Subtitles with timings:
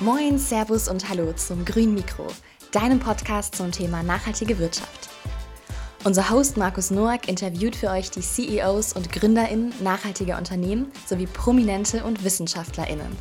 [0.00, 2.26] Moin, Servus und Hallo zum Grün Mikro,
[2.72, 5.08] deinem Podcast zum Thema nachhaltige Wirtschaft.
[6.04, 12.04] Unser Host Markus Noack interviewt für euch die CEOs und GründerInnen nachhaltiger Unternehmen sowie Prominente
[12.04, 13.16] und WissenschaftlerInnen.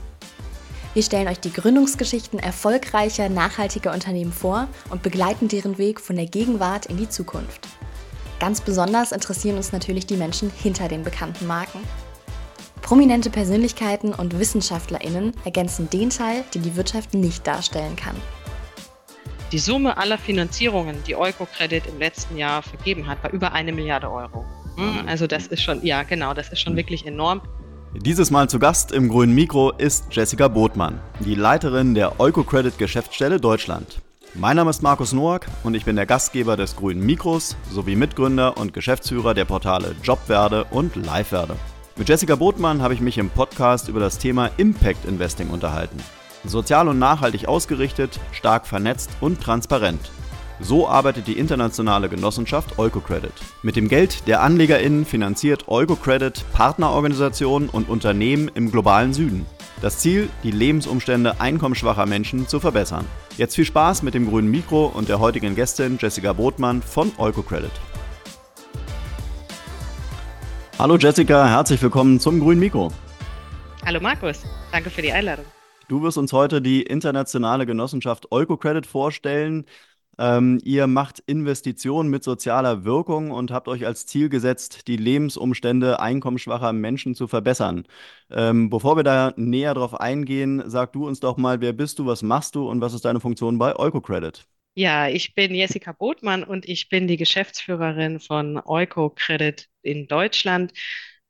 [0.94, 6.28] Wir stellen euch die Gründungsgeschichten erfolgreicher, nachhaltiger Unternehmen vor und begleiten deren Weg von der
[6.28, 7.68] Gegenwart in die Zukunft.
[8.40, 11.80] Ganz besonders interessieren uns natürlich die Menschen hinter den bekannten Marken.
[12.86, 18.16] Prominente Persönlichkeiten und WissenschaftlerInnen ergänzen den Teil, den die Wirtschaft nicht darstellen kann.
[19.52, 24.12] Die Summe aller Finanzierungen, die Eukocredit im letzten Jahr vergeben hat, war über eine Milliarde
[24.12, 24.46] Euro.
[24.76, 27.42] Hm, also das ist schon, ja genau, das ist schon wirklich enorm.
[27.96, 33.40] Dieses Mal zu Gast im grünen Mikro ist Jessica Botmann, die Leiterin der Eukocredit Geschäftsstelle
[33.40, 34.00] Deutschland.
[34.36, 38.58] Mein Name ist Markus Noack und ich bin der Gastgeber des grünen Mikros sowie Mitgründer
[38.58, 41.56] und Geschäftsführer der Portale Jobwerde und Livewerde.
[41.98, 45.96] Mit Jessica Botmann habe ich mich im Podcast über das Thema Impact Investing unterhalten.
[46.44, 50.12] Sozial und nachhaltig ausgerichtet, stark vernetzt und transparent.
[50.60, 53.32] So arbeitet die internationale Genossenschaft Eukocredit.
[53.64, 59.46] Mit dem Geld der AnlegerInnen finanziert Eukocredit Partnerorganisationen und Unternehmen im globalen Süden.
[59.82, 63.06] Das Ziel, die Lebensumstände einkommensschwacher Menschen zu verbessern.
[63.38, 67.72] Jetzt viel Spaß mit dem grünen Mikro und der heutigen Gästin Jessica Botmann von Eukocredit.
[70.78, 72.92] Hallo Jessica, herzlich willkommen zum grünen Mikro.
[73.86, 74.44] Hallo Markus,
[74.74, 75.46] danke für die Einladung.
[75.88, 79.66] Du wirst uns heute die internationale Genossenschaft Eukocredit vorstellen.
[80.20, 86.02] Ähm, ihr macht Investitionen mit sozialer Wirkung und habt euch als Ziel gesetzt, die Lebensumstände
[86.02, 87.86] einkommensschwacher Menschen zu verbessern.
[88.30, 92.06] Ähm, bevor wir da näher drauf eingehen, sag du uns doch mal, wer bist du,
[92.06, 94.46] was machst du und was ist deine Funktion bei Eukocredit?
[94.78, 100.74] Ja, ich bin Jessica Botmann und ich bin die Geschäftsführerin von Eukocredit in Deutschland.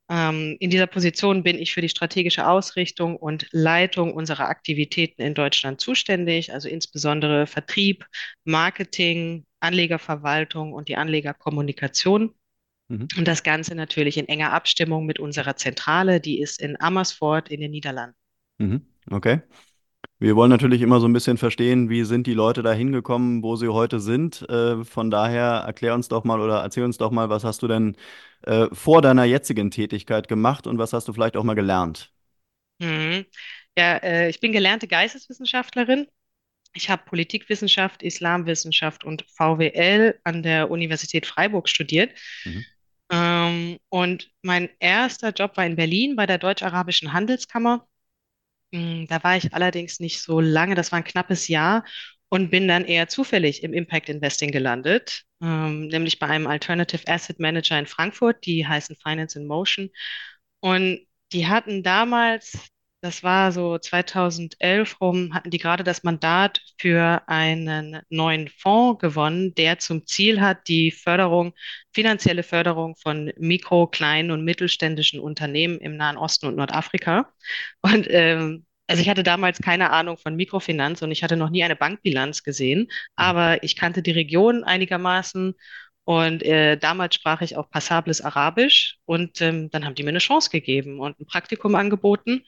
[0.09, 5.35] Ähm, in dieser Position bin ich für die strategische Ausrichtung und Leitung unserer Aktivitäten in
[5.35, 8.07] Deutschland zuständig, also insbesondere Vertrieb,
[8.45, 12.33] Marketing, Anlegerverwaltung und die Anlegerkommunikation.
[12.87, 13.07] Mhm.
[13.15, 17.61] Und das Ganze natürlich in enger Abstimmung mit unserer Zentrale, die ist in Amersfoort in
[17.61, 18.15] den Niederlanden.
[18.57, 18.87] Mhm.
[19.11, 19.41] Okay.
[20.25, 23.57] Wir wollen natürlich immer so ein bisschen verstehen, wie sind die Leute da hingekommen, wo
[23.57, 24.41] sie heute sind.
[24.49, 27.67] Äh, von daher erklär uns doch mal oder erzähl uns doch mal, was hast du
[27.67, 27.95] denn
[28.41, 32.11] äh, vor deiner jetzigen Tätigkeit gemacht und was hast du vielleicht auch mal gelernt?
[32.79, 33.27] Mhm.
[33.77, 36.07] Ja, äh, ich bin gelernte Geisteswissenschaftlerin.
[36.73, 42.17] Ich habe Politikwissenschaft, Islamwissenschaft und VWL an der Universität Freiburg studiert.
[42.45, 42.65] Mhm.
[43.11, 47.87] Ähm, und mein erster Job war in Berlin bei der Deutsch-Arabischen Handelskammer.
[48.75, 51.85] Mm, da war ich allerdings nicht so lange, das war ein knappes Jahr
[52.29, 57.39] und bin dann eher zufällig im Impact Investing gelandet, ähm, nämlich bei einem Alternative Asset
[57.39, 59.89] Manager in Frankfurt, die heißen Finance in Motion.
[60.59, 60.99] Und
[61.31, 62.57] die hatten damals,
[63.05, 69.53] das war so 2011 rum, hatten die gerade das Mandat für einen neuen Fonds gewonnen,
[69.53, 71.53] der zum Ziel hat, die Förderung,
[71.93, 77.31] finanzielle Förderung von mikro, kleinen und mittelständischen Unternehmen im Nahen Osten und Nordafrika.
[77.81, 81.63] Und ähm, also ich hatte damals keine Ahnung von Mikrofinanz und ich hatte noch nie
[81.63, 85.53] eine Bankbilanz gesehen, aber ich kannte die Region einigermaßen
[86.05, 90.19] und äh, damals sprach ich auch passables Arabisch und ähm, dann haben die mir eine
[90.19, 92.43] Chance gegeben und ein Praktikum angeboten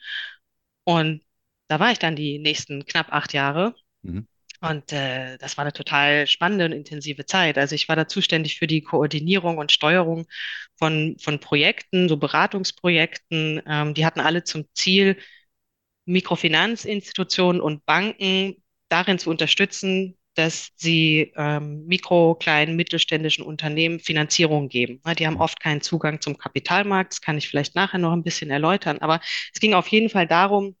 [0.88, 1.20] und
[1.68, 3.74] da war ich dann die nächsten knapp acht Jahre.
[4.00, 4.26] Mhm.
[4.62, 7.58] Und äh, das war eine total spannende und intensive Zeit.
[7.58, 10.26] Also ich war da zuständig für die Koordinierung und Steuerung
[10.76, 13.60] von, von Projekten, so Beratungsprojekten.
[13.66, 15.18] Ähm, die hatten alle zum Ziel,
[16.06, 18.56] Mikrofinanzinstitutionen und Banken
[18.88, 25.00] darin zu unterstützen, dass sie ähm, mikro, kleinen, mittelständischen Unternehmen Finanzierung geben.
[25.18, 28.50] Die haben oft keinen Zugang zum Kapitalmarkt, das kann ich vielleicht nachher noch ein bisschen
[28.50, 29.20] erläutern, aber
[29.52, 30.76] es ging auf jeden Fall darum,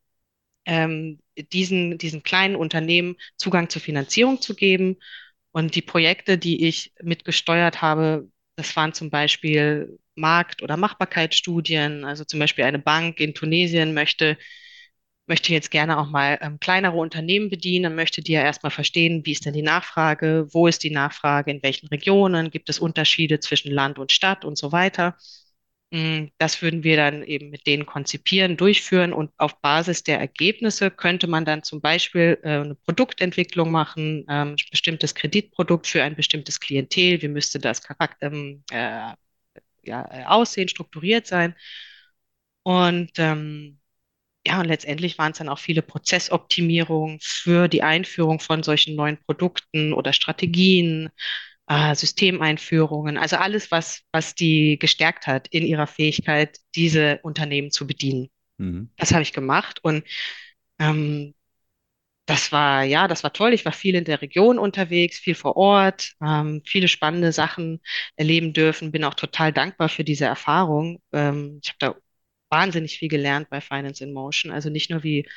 [0.66, 1.20] ähm,
[1.52, 4.96] diesen, diesen kleinen Unternehmen Zugang zur Finanzierung zu geben.
[5.52, 12.04] Und die Projekte, die ich mitgesteuert habe, das waren zum Beispiel Markt- oder Machbarkeitsstudien.
[12.04, 14.36] Also zum Beispiel eine Bank in Tunesien möchte
[15.28, 19.32] möchte jetzt gerne auch mal ähm, kleinere Unternehmen bedienen, möchte die ja erstmal verstehen, wie
[19.32, 23.72] ist denn die Nachfrage, wo ist die Nachfrage, in welchen Regionen, gibt es Unterschiede zwischen
[23.72, 25.16] Land und Stadt und so weiter.
[25.90, 30.90] Mm, das würden wir dann eben mit denen konzipieren, durchführen und auf Basis der Ergebnisse
[30.90, 36.60] könnte man dann zum Beispiel äh, eine Produktentwicklung machen, ähm, bestimmtes Kreditprodukt für ein bestimmtes
[36.60, 39.12] Klientel, wie müsste das Charakter, ähm, äh,
[39.82, 41.54] ja, äh, aussehen, strukturiert sein.
[42.62, 43.78] Und ähm,
[44.48, 49.18] ja, und letztendlich waren es dann auch viele Prozessoptimierungen für die Einführung von solchen neuen
[49.26, 51.10] Produkten oder Strategien,
[51.66, 57.86] äh, Systemeinführungen, also alles, was, was die gestärkt hat in ihrer Fähigkeit, diese Unternehmen zu
[57.86, 58.30] bedienen.
[58.56, 58.90] Mhm.
[58.96, 60.04] Das habe ich gemacht und
[60.78, 61.34] ähm,
[62.24, 63.52] das war, ja, das war toll.
[63.54, 67.80] Ich war viel in der Region unterwegs, viel vor Ort, ähm, viele spannende Sachen
[68.16, 68.92] erleben dürfen.
[68.92, 71.02] Bin auch total dankbar für diese Erfahrung.
[71.12, 71.96] Ähm, ich habe da
[72.50, 74.52] wahnsinnig viel gelernt bei Finance in Motion.
[74.52, 75.28] Also nicht nur wie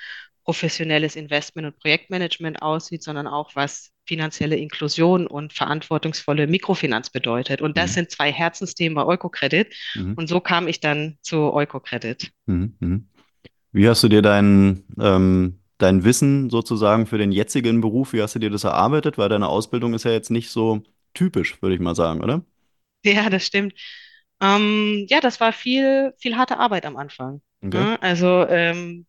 [0.44, 7.62] professionelles Investment und Projektmanagement aussieht, sondern auch was finanzielle Inklusion und verantwortungsvolle Mikrofinanz bedeutet.
[7.62, 7.96] Und das mhm.
[7.96, 9.74] sind zwei Herzensthemen bei Eukocredit.
[9.96, 10.16] Mhm.
[10.16, 12.32] Und so kam ich dann zu Eukocredit.
[12.48, 12.76] Mhm.
[12.80, 13.08] mhm.
[13.74, 18.36] Wie hast du dir deinen ähm dein Wissen sozusagen für den jetzigen Beruf, wie hast
[18.36, 19.18] du dir das erarbeitet?
[19.18, 22.46] Weil deine Ausbildung ist ja jetzt nicht so typisch, würde ich mal sagen, oder?
[23.04, 23.74] Ja, das stimmt.
[24.42, 27.42] Ähm, ja, das war viel, viel harte Arbeit am Anfang.
[27.64, 27.78] Okay.
[27.78, 28.02] Ja, ne?
[28.02, 29.06] also ähm,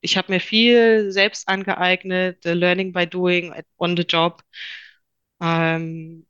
[0.00, 4.42] ich habe mir viel selbst angeeignet, Learning by Doing, on the Job.
[5.40, 6.26] Ähm,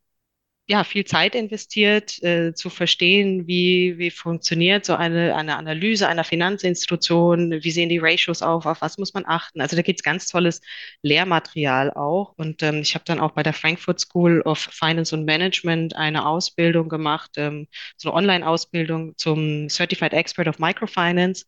[0.72, 6.24] ja, viel Zeit investiert, äh, zu verstehen, wie, wie funktioniert so eine, eine Analyse einer
[6.24, 9.60] Finanzinstitution, wie sehen die Ratios auf, auf was muss man achten.
[9.60, 10.62] Also da gibt's ganz tolles
[11.02, 12.32] Lehrmaterial auch.
[12.38, 16.26] Und ähm, ich habe dann auch bei der Frankfurt School of Finance and Management eine
[16.26, 17.68] Ausbildung gemacht, ähm,
[17.98, 21.44] so eine Online-Ausbildung zum Certified Expert of Microfinance.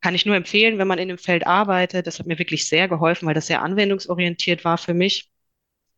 [0.00, 2.06] Kann ich nur empfehlen, wenn man in dem Feld arbeitet.
[2.06, 5.28] Das hat mir wirklich sehr geholfen, weil das sehr anwendungsorientiert war für mich.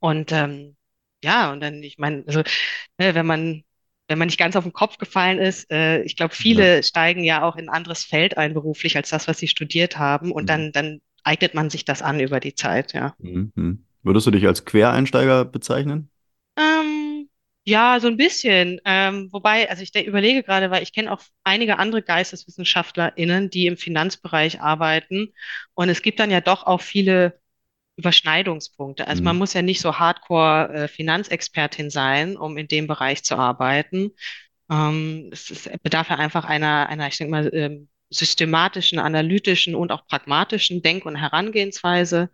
[0.01, 0.76] Und ähm,
[1.27, 2.41] ja, und dann, ich meine, also,
[2.99, 3.65] ne, wenn man,
[4.07, 6.83] wenn man nicht ganz auf den Kopf gefallen ist, äh, ich glaube, viele ja.
[6.85, 10.31] steigen ja auch in ein anderes Feld ein beruflich als das, was sie studiert haben.
[10.31, 10.47] Und mhm.
[10.47, 13.15] dann, dann eignet man sich das an über die Zeit, ja.
[13.19, 13.85] Mhm.
[14.05, 16.11] Würdest du dich als Quereinsteiger bezeichnen?
[16.57, 17.29] Ähm,
[17.65, 18.81] ja, so ein bisschen.
[18.85, 23.77] Ähm, wobei, also ich überlege gerade, weil ich kenne auch einige andere GeisteswissenschaftlerInnen, die im
[23.77, 25.33] Finanzbereich arbeiten.
[25.75, 27.41] Und es gibt dann ja doch auch viele
[27.97, 29.07] Überschneidungspunkte.
[29.07, 29.25] Also mhm.
[29.27, 34.11] man muss ja nicht so hardcore äh, Finanzexpertin sein, um in dem Bereich zu arbeiten.
[34.71, 39.91] Ähm, es, es bedarf ja einfach einer, einer, ich denke mal, ähm, systematischen, analytischen und
[39.93, 42.31] auch pragmatischen Denk- und Herangehensweise.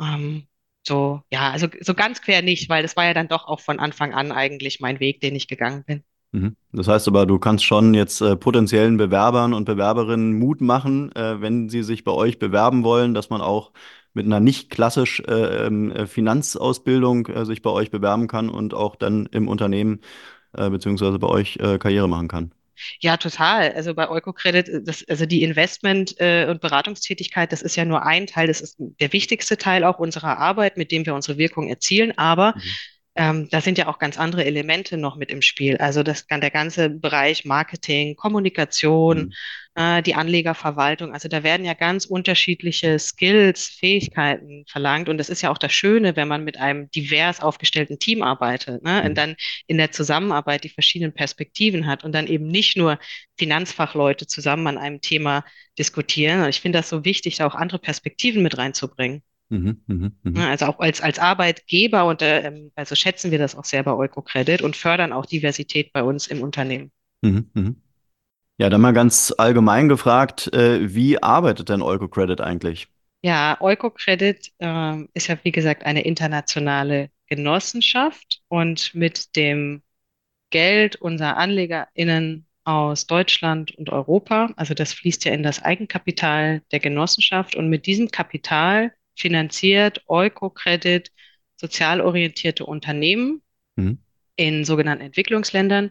[0.00, 0.46] Ähm,
[0.86, 3.78] so, ja, also so ganz quer nicht, weil das war ja dann doch auch von
[3.78, 6.04] Anfang an eigentlich mein Weg, den ich gegangen bin.
[6.32, 6.56] Mhm.
[6.72, 11.40] Das heißt aber, du kannst schon jetzt äh, potenziellen Bewerbern und Bewerberinnen Mut machen, äh,
[11.40, 13.72] wenn sie sich bei euch bewerben wollen, dass man auch
[14.14, 18.74] mit einer nicht klassisch äh, ähm, äh, Finanzausbildung äh, sich bei euch bewerben kann und
[18.74, 20.00] auch dann im Unternehmen
[20.54, 22.52] äh, beziehungsweise bei euch äh, Karriere machen kann.
[23.00, 23.72] Ja, total.
[23.72, 28.26] Also bei Eukocredit, äh, das, also die Investment- und Beratungstätigkeit, das ist ja nur ein
[28.26, 32.16] Teil, das ist der wichtigste Teil auch unserer Arbeit, mit dem wir unsere Wirkung erzielen.
[32.18, 32.62] Aber mhm.
[33.16, 35.78] ähm, da sind ja auch ganz andere Elemente noch mit im Spiel.
[35.78, 39.32] Also das, der ganze Bereich Marketing, Kommunikation, mhm
[39.74, 41.12] äh, die Anlegerverwaltung.
[41.12, 45.08] Also da werden ja ganz unterschiedliche Skills, Fähigkeiten verlangt.
[45.08, 48.82] Und das ist ja auch das Schöne, wenn man mit einem divers aufgestellten Team arbeitet
[48.82, 49.02] ne?
[49.02, 49.14] und mhm.
[49.14, 49.36] dann
[49.66, 52.98] in der Zusammenarbeit die verschiedenen Perspektiven hat und dann eben nicht nur
[53.38, 55.44] Finanzfachleute zusammen an einem Thema
[55.78, 56.42] diskutieren.
[56.42, 59.22] Und ich finde das so wichtig, da auch andere Perspektiven mit reinzubringen.
[59.48, 60.30] Mhm, mh, mh.
[60.30, 63.92] Ne, also auch als, als Arbeitgeber und äh, also schätzen wir das auch sehr bei
[63.92, 66.90] Eukocredit und fördern auch Diversität bei uns im Unternehmen.
[67.20, 67.74] Mhm, mh.
[68.62, 72.86] Ja, dann mal ganz allgemein gefragt, äh, wie arbeitet denn Eukocredit eigentlich?
[73.20, 79.82] Ja, Eukocredit äh, ist ja, wie gesagt, eine internationale Genossenschaft und mit dem
[80.50, 86.78] Geld unserer AnlegerInnen aus Deutschland und Europa, also das fließt ja in das Eigenkapital der
[86.78, 91.10] Genossenschaft und mit diesem Kapital finanziert Eukocredit
[91.56, 93.42] sozial orientierte Unternehmen
[93.74, 93.98] mhm.
[94.36, 95.90] in sogenannten Entwicklungsländern,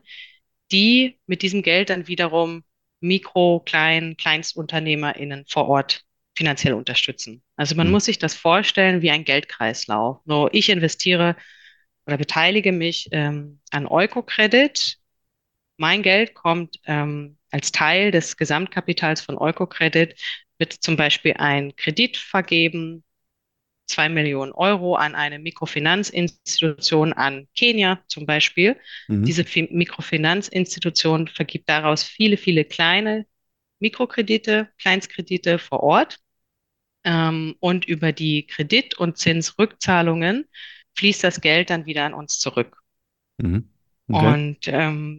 [0.71, 2.63] die mit diesem Geld dann wiederum
[3.01, 7.43] Mikro-, Klein-, KleinstunternehmerInnen vor Ort finanziell unterstützen.
[7.55, 7.93] Also man mhm.
[7.93, 10.19] muss sich das vorstellen wie ein Geldkreislauf.
[10.25, 11.35] Nur ich investiere
[12.05, 14.97] oder beteilige mich ähm, an Eukocredit.
[15.77, 20.19] Mein Geld kommt ähm, als Teil des Gesamtkapitals von Eukocredit,
[20.57, 23.03] wird zum Beispiel ein Kredit vergeben
[23.91, 28.77] zwei Millionen Euro an eine Mikrofinanzinstitution an Kenia zum Beispiel.
[29.07, 29.25] Mhm.
[29.25, 33.25] Diese Mikrofinanzinstitution vergibt daraus viele, viele kleine
[33.79, 36.17] Mikrokredite, Kleinstkredite vor Ort.
[37.03, 40.47] Ähm, und über die Kredit- und Zinsrückzahlungen
[40.95, 42.77] fließt das Geld dann wieder an uns zurück.
[43.37, 43.69] Mhm.
[44.09, 44.27] Okay.
[44.27, 45.17] Und ähm,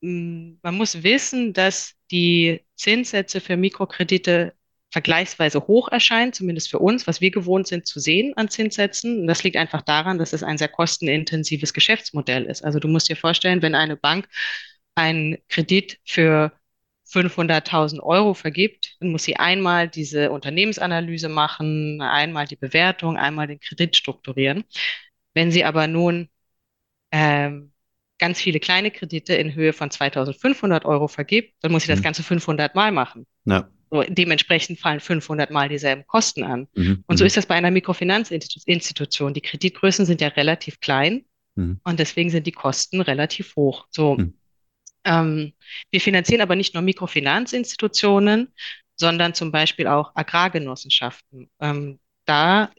[0.00, 4.54] man muss wissen, dass die Zinssätze für Mikrokredite
[4.90, 9.20] vergleichsweise hoch erscheint, zumindest für uns, was wir gewohnt sind zu sehen an Zinssätzen.
[9.20, 12.64] Und das liegt einfach daran, dass es ein sehr kostenintensives Geschäftsmodell ist.
[12.64, 14.28] Also du musst dir vorstellen, wenn eine Bank
[14.94, 16.52] einen Kredit für
[17.08, 23.60] 500.000 Euro vergibt, dann muss sie einmal diese Unternehmensanalyse machen, einmal die Bewertung, einmal den
[23.60, 24.64] Kredit strukturieren.
[25.34, 26.28] Wenn sie aber nun
[27.12, 27.72] ähm,
[28.18, 32.04] ganz viele kleine Kredite in Höhe von 2.500 Euro vergibt, dann muss sie das mhm.
[32.04, 33.26] Ganze 500 Mal machen.
[33.44, 33.68] Ja.
[33.90, 36.68] So, dementsprechend fallen 500 Mal dieselben Kosten an.
[36.74, 37.04] Mhm.
[37.06, 37.26] Und so mhm.
[37.26, 39.34] ist das bei einer Mikrofinanzinstitution.
[39.34, 41.24] Die Kreditgrößen sind ja relativ klein
[41.54, 41.80] mhm.
[41.84, 43.86] und deswegen sind die Kosten relativ hoch.
[43.90, 44.34] So, mhm.
[45.04, 45.52] ähm,
[45.90, 48.52] wir finanzieren aber nicht nur Mikrofinanzinstitutionen,
[48.96, 51.50] sondern zum Beispiel auch Agrargenossenschaften.
[51.60, 52.70] Ähm, da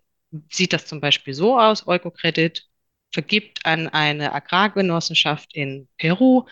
[0.50, 2.68] sieht das zum Beispiel so aus, Eukokredit
[3.12, 6.46] vergibt an eine Agrargenossenschaft in Peru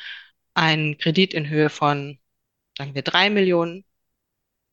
[0.54, 2.18] einen Kredit in Höhe von,
[2.78, 3.85] sagen wir, drei Millionen.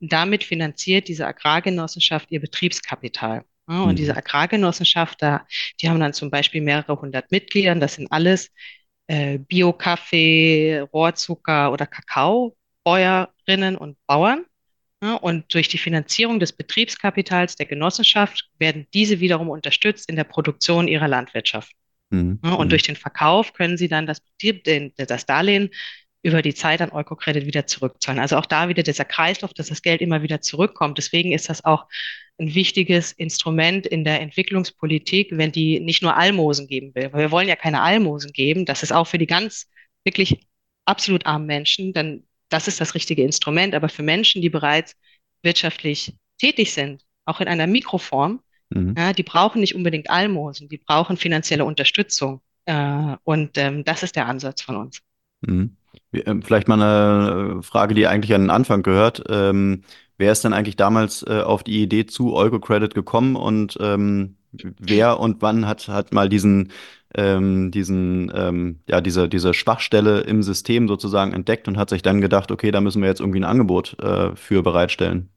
[0.04, 3.44] Damit finanziert diese Agrargenossenschaft ihr Betriebskapital.
[3.68, 3.97] Ja, und mhm.
[3.97, 5.47] diese Agrargenossenschaft, da,
[5.80, 7.73] die haben dann zum Beispiel mehrere hundert Mitglieder.
[7.76, 8.50] Das sind alles
[9.06, 14.44] äh, Bio-Kaffee, Rohrzucker oder Kakaobäuerinnen und Bauern.
[15.00, 20.25] Ja, und durch die Finanzierung des Betriebskapitals der Genossenschaft werden diese wiederum unterstützt in der
[20.25, 21.73] Produktion ihrer Landwirtschaft.
[22.11, 22.40] Mhm.
[22.44, 22.71] Ja, und mhm.
[22.71, 25.71] durch den Verkauf können sie dann das, den, das Darlehen
[26.23, 28.21] über die Zeit an Eukokredit wieder zurückzahlen.
[28.21, 30.99] Also auch da wieder dieser Kreislauf, dass das Geld immer wieder zurückkommt.
[30.99, 31.87] Deswegen ist das auch
[32.38, 37.12] ein wichtiges Instrument in der Entwicklungspolitik, wenn die nicht nur Almosen geben will.
[37.12, 38.64] Weil wir wollen ja keine Almosen geben.
[38.67, 39.69] Das ist auch für die ganz
[40.05, 40.47] wirklich
[40.85, 43.75] absolut armen Menschen dann das ist das richtige Instrument.
[43.75, 44.95] Aber für Menschen, die bereits
[45.43, 48.95] wirtschaftlich tätig sind, auch in einer Mikroform, mhm.
[48.97, 52.41] ja, die brauchen nicht unbedingt Almosen, die brauchen finanzielle Unterstützung.
[52.67, 55.00] Äh, und ähm, das ist der Ansatz von uns.
[55.41, 55.76] Mhm.
[56.12, 59.25] Ähm, vielleicht mal eine äh, Frage, die eigentlich an den Anfang gehört.
[59.28, 59.83] Ähm,
[60.19, 65.19] wer ist denn eigentlich damals äh, auf die Idee zu Euro-Credit gekommen und ähm, wer
[65.19, 66.73] und wann hat, hat mal diesen
[67.14, 72.21] ähm, diesen, ähm, ja, diese, diese Schwachstelle im System sozusagen entdeckt und hat sich dann
[72.21, 75.28] gedacht, okay, da müssen wir jetzt irgendwie ein Angebot äh, für bereitstellen.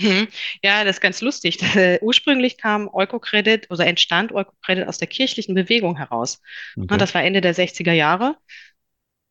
[0.00, 0.28] Mhm.
[0.62, 1.58] Ja, das ist ganz lustig.
[1.74, 6.40] Äh, ursprünglich kam Eukokredit oder entstand Eukokredit aus der kirchlichen Bewegung heraus.
[6.76, 6.96] Okay.
[6.98, 8.36] Das war Ende der 60er Jahre.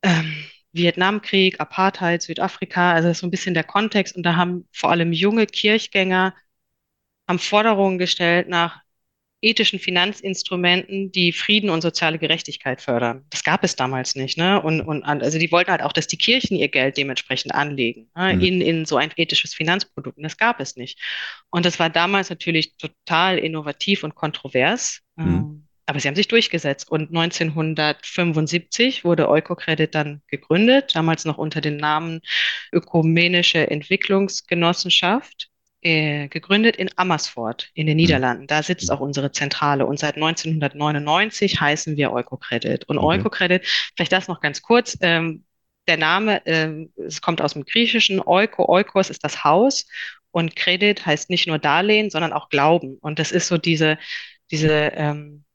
[0.04, 0.34] Ähm,
[0.78, 4.16] Vietnamkrieg, Apartheid, Südafrika, also so ein bisschen der Kontext.
[4.16, 6.34] Und da haben vor allem junge Kirchgänger
[7.28, 8.82] haben Forderungen gestellt nach
[9.42, 13.26] ethischen Finanzinstrumenten, die Frieden und soziale Gerechtigkeit fördern.
[13.30, 14.38] Das gab es damals nicht.
[14.38, 14.60] Ne?
[14.62, 18.34] Und, und also die wollten halt auch, dass die Kirchen ihr Geld dementsprechend anlegen ne?
[18.34, 18.42] mhm.
[18.42, 20.18] in, in so ein ethisches Finanzprodukt.
[20.18, 21.00] Und das gab es nicht.
[21.52, 25.02] Und das war damals natürlich total innovativ und kontrovers.
[25.16, 25.67] Mhm.
[25.88, 26.92] Aber sie haben sich durchgesetzt.
[26.92, 32.22] Und 1975 wurde Eukocredit dann gegründet, damals noch unter dem Namen
[32.74, 35.50] Ökumenische Entwicklungsgenossenschaft
[35.82, 38.04] äh, gegründet in Amersfoort in den mhm.
[38.04, 38.48] Niederlanden.
[38.48, 42.84] Da sitzt auch unsere Zentrale und seit 1999 heißen wir Eukocredit.
[42.90, 43.20] Und okay.
[43.20, 43.66] Eukocredit,
[43.96, 45.46] vielleicht das noch ganz kurz, ähm,
[45.88, 49.88] der Name, ähm, es kommt aus dem Griechischen, Euko, Eukos ist das Haus
[50.32, 52.98] und Kredit heißt nicht nur Darlehen, sondern auch Glauben.
[52.98, 53.98] Und das ist so diese,
[54.52, 55.46] diese ähm,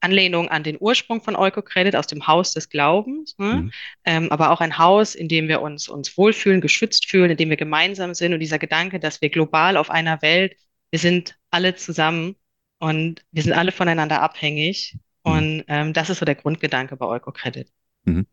[0.00, 3.54] Anlehnung an den Ursprung von Eukocredit aus dem Haus des Glaubens, ne?
[3.54, 3.72] mhm.
[4.04, 7.50] ähm, aber auch ein Haus, in dem wir uns, uns wohlfühlen, geschützt fühlen, in dem
[7.50, 10.56] wir gemeinsam sind und dieser Gedanke, dass wir global auf einer Welt,
[10.90, 12.36] wir sind alle zusammen
[12.78, 15.32] und wir sind alle voneinander abhängig mhm.
[15.32, 17.68] und ähm, das ist so der Grundgedanke bei Eukocredit.
[18.04, 18.26] Mhm.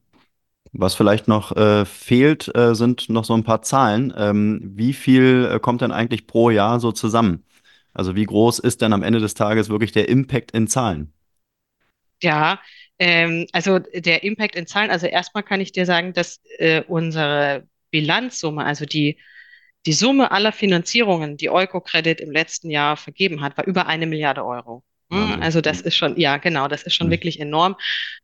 [0.78, 4.14] Was vielleicht noch äh, fehlt, äh, sind noch so ein paar Zahlen.
[4.18, 7.46] Ähm, wie viel äh, kommt denn eigentlich pro Jahr so zusammen?
[7.94, 11.14] Also wie groß ist denn am Ende des Tages wirklich der Impact in Zahlen?
[12.22, 12.62] Ja,
[12.98, 17.68] ähm, also der Impact in Zahlen, also erstmal kann ich dir sagen, dass äh, unsere
[17.92, 19.20] Bilanzsumme, also die,
[19.86, 24.46] die Summe aller Finanzierungen, die Eukocredit im letzten Jahr vergeben hat, war über eine Milliarde
[24.46, 24.84] Euro.
[25.10, 25.42] Mhm.
[25.42, 27.12] Also das ist schon, ja, genau, das ist schon mhm.
[27.12, 27.76] wirklich enorm.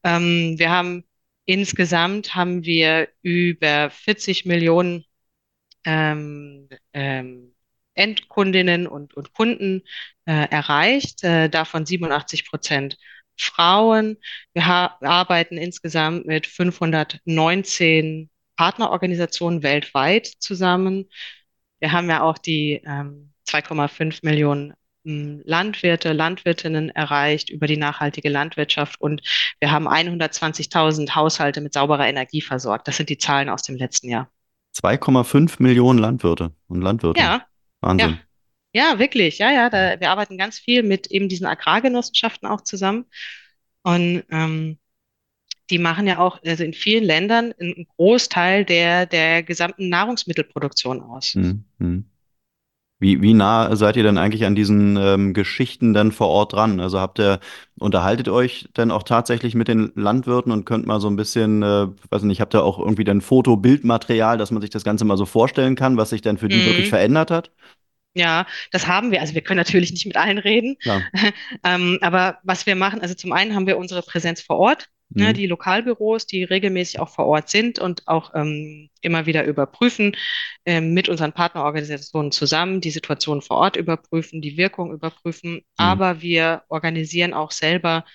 [0.03, 1.03] Ähm, wir haben
[1.45, 5.05] insgesamt haben wir über 40 Millionen
[5.86, 7.53] ähm, ähm,
[7.93, 9.83] Endkundinnen und, und Kunden
[10.25, 12.98] äh, erreicht, äh, davon 87 Prozent
[13.43, 14.17] Frauen.
[14.53, 21.10] Wir, arbeiten insgesamt mit 519 Partnerorganisationen weltweit zusammen.
[21.79, 28.29] Wir haben ja auch die ähm, 2,5 Millionen hm, Landwirte, Landwirtinnen erreicht über die nachhaltige
[28.29, 29.21] Landwirtschaft und
[29.60, 32.88] wir haben 120.000 Haushalte mit sauberer Energie versorgt.
[32.88, 34.29] Das sind die Zahlen aus dem letzten Jahr.
[34.75, 37.19] 2,5 Millionen Landwirte und Landwirte.
[37.19, 37.45] Ja.
[37.81, 38.12] Wahnsinn.
[38.12, 38.17] Ja.
[38.74, 39.38] Ja, wirklich.
[39.38, 43.06] Ja, ja, da, wir arbeiten ganz viel mit eben diesen Agrargenossenschaften auch zusammen.
[43.84, 44.78] Und ähm,
[45.70, 51.36] die machen ja auch also in vielen Ländern einen Großteil der, der gesamten Nahrungsmittelproduktion aus.
[51.36, 51.63] Mhm.
[51.80, 52.06] mhm.
[53.01, 56.80] Wie, wie nah seid ihr denn eigentlich an diesen ähm, Geschichten dann vor Ort dran?
[56.80, 57.40] Also habt ihr,
[57.80, 61.88] unterhaltet euch denn auch tatsächlich mit den Landwirten und könnt mal so ein bisschen, äh,
[62.12, 65.18] weiß nicht, habt ihr auch irgendwie dann Foto, Bildmaterial, dass man sich das Ganze mal
[65.18, 66.66] so vorstellen kann, was sich dann für die mhm.
[66.68, 67.50] wirklich verändert hat?
[68.13, 69.22] Ja, das haben wir.
[69.22, 70.75] Also wir können natürlich nicht mit allen reden.
[70.84, 71.01] Ja.
[71.63, 74.89] ähm, aber was wir machen, also zum einen haben wir unsere Präsenz vor Ort.
[75.10, 75.34] ne, mhm.
[75.34, 80.15] die Lokalbüros, die regelmäßig auch vor Ort sind und auch ähm, immer wieder überprüfen,
[80.65, 85.56] ähm, mit unseren Partnerorganisationen zusammen die Situation vor Ort überprüfen, die Wirkung überprüfen.
[85.56, 85.62] Mhm.
[85.75, 88.06] Aber wir organisieren auch selber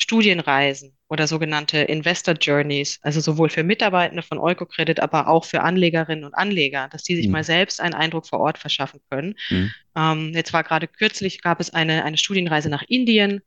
[0.00, 6.24] Studienreisen oder sogenannte Investor Journeys, also sowohl für Mitarbeitende von Eukocredit, aber auch für Anlegerinnen
[6.24, 7.32] und Anleger, dass die sich mhm.
[7.32, 9.36] mal selbst einen Eindruck vor Ort verschaffen können.
[9.50, 9.72] Mhm.
[9.96, 13.42] Ähm, jetzt war gerade kürzlich, gab es eine, eine Studienreise nach Indien,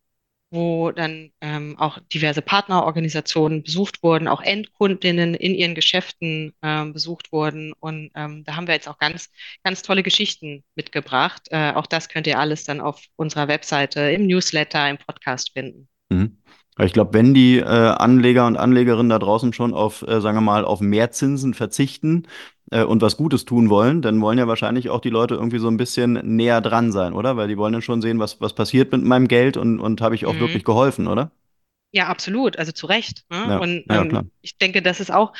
[0.50, 7.34] wo dann ähm, auch diverse Partnerorganisationen besucht wurden, auch Endkundinnen in ihren Geschäften ähm, besucht
[7.34, 7.74] wurden.
[7.74, 9.30] Und ähm, da haben wir jetzt auch ganz,
[9.63, 11.48] ganz tolle Geschichten mitgebracht.
[11.51, 15.89] Äh, auch das könnt ihr alles dann auf unserer Webseite, im Newsletter, im Podcast finden.
[16.10, 16.38] Mhm.
[16.80, 20.42] Ich glaube, wenn die äh, Anleger und Anlegerinnen da draußen schon auf, äh, sagen wir
[20.42, 22.28] mal, auf mehr Zinsen verzichten
[22.70, 25.70] äh, und was Gutes tun wollen, dann wollen ja wahrscheinlich auch die Leute irgendwie so
[25.70, 27.36] ein bisschen näher dran sein, oder?
[27.36, 30.14] Weil die wollen dann schon sehen, was, was passiert mit meinem Geld und, und habe
[30.14, 30.42] ich auch mhm.
[30.42, 31.32] wirklich geholfen, oder?
[31.92, 32.60] Ja, absolut.
[32.60, 33.26] Also zu Recht.
[33.32, 33.46] Ne?
[33.48, 35.34] Ja, und ähm, ja, ich denke, das ist auch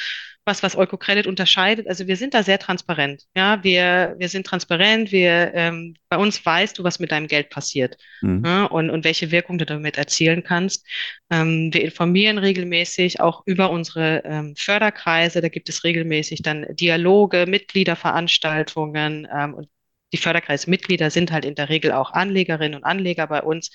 [0.48, 1.88] was, was Eukocredit unterscheidet.
[1.88, 3.26] Also wir sind da sehr transparent.
[3.36, 5.12] Ja, wir, wir sind transparent.
[5.12, 8.44] Wir, ähm, bei uns weißt du, was mit deinem Geld passiert mhm.
[8.46, 10.88] ja, und, und welche Wirkung du damit erzielen kannst.
[11.30, 15.42] Ähm, wir informieren regelmäßig auch über unsere ähm, Förderkreise.
[15.42, 19.70] Da gibt es regelmäßig dann Dialoge, Mitgliederveranstaltungen ähm, und
[20.14, 23.72] die Förderkreismitglieder sind halt in der Regel auch Anlegerinnen und Anleger bei uns.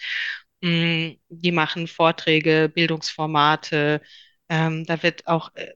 [0.62, 4.00] Mm, die machen Vorträge, Bildungsformate.
[4.48, 5.72] Ähm, da wird auch äh,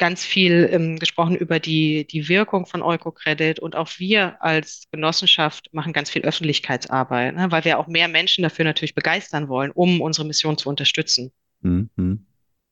[0.00, 5.68] ganz viel ähm, gesprochen über die, die Wirkung von Eukocredit und auch wir als Genossenschaft
[5.72, 10.00] machen ganz viel Öffentlichkeitsarbeit, ne, weil wir auch mehr Menschen dafür natürlich begeistern wollen, um
[10.00, 11.30] unsere Mission zu unterstützen.
[11.60, 12.26] Mhm.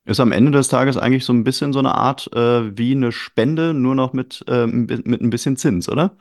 [0.06, 3.12] Ist am Ende des Tages eigentlich so ein bisschen so eine Art äh, wie eine
[3.12, 6.16] Spende, nur noch mit, äh, mit ein bisschen Zins, oder?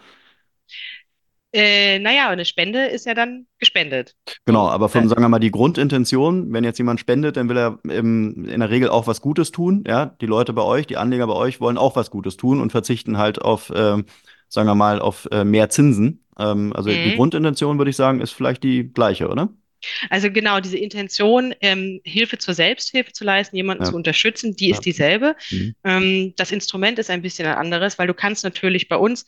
[1.54, 4.16] Äh, naja, eine Spende ist ja dann gespendet.
[4.46, 7.80] Genau, aber von, sagen wir mal, die Grundintention, wenn jetzt jemand spendet, dann will er
[7.84, 9.84] im, in der Regel auch was Gutes tun.
[9.88, 12.72] Ja, die Leute bei euch, die Anleger bei euch wollen auch was Gutes tun und
[12.72, 14.04] verzichten halt auf, äh,
[14.50, 16.26] sagen wir mal, auf äh, mehr Zinsen.
[16.38, 17.04] Ähm, also mhm.
[17.06, 19.50] die Grundintention, würde ich sagen, ist vielleicht die gleiche, oder?
[20.10, 23.90] Also genau, diese Intention, ähm, Hilfe zur Selbsthilfe zu leisten, jemanden ja.
[23.90, 24.76] zu unterstützen, die ja.
[24.76, 25.36] ist dieselbe.
[25.52, 25.76] Mhm.
[25.84, 29.28] Ähm, das Instrument ist ein bisschen ein anderes, weil du kannst natürlich bei uns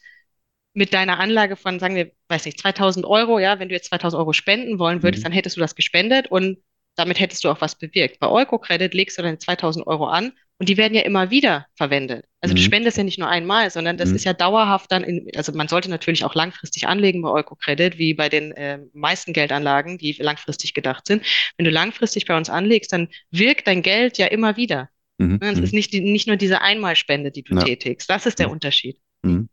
[0.74, 4.20] mit deiner Anlage von, sagen wir, weiß nicht, 2000 Euro, ja, wenn du jetzt 2000
[4.20, 5.26] Euro spenden wollen würdest, mhm.
[5.26, 6.60] dann hättest du das gespendet und
[6.96, 8.20] damit hättest du auch was bewirkt.
[8.20, 12.26] Bei Eukocredit legst du deine 2000 Euro an und die werden ja immer wieder verwendet.
[12.42, 12.58] Also mhm.
[12.58, 14.16] du spendest ja nicht nur einmal, sondern das mhm.
[14.16, 18.14] ist ja dauerhaft dann, in, also man sollte natürlich auch langfristig anlegen bei Eukocredit, wie
[18.14, 21.26] bei den äh, meisten Geldanlagen, die langfristig gedacht sind.
[21.58, 24.90] Wenn du langfristig bei uns anlegst, dann wirkt dein Geld ja immer wieder.
[25.18, 25.40] Mhm.
[25.42, 25.78] Es ist mhm.
[25.78, 27.64] nicht, nicht nur diese Einmalspende, die du ja.
[27.64, 28.10] tätigst.
[28.10, 29.00] Das ist der Unterschied.
[29.22, 29.48] Mhm.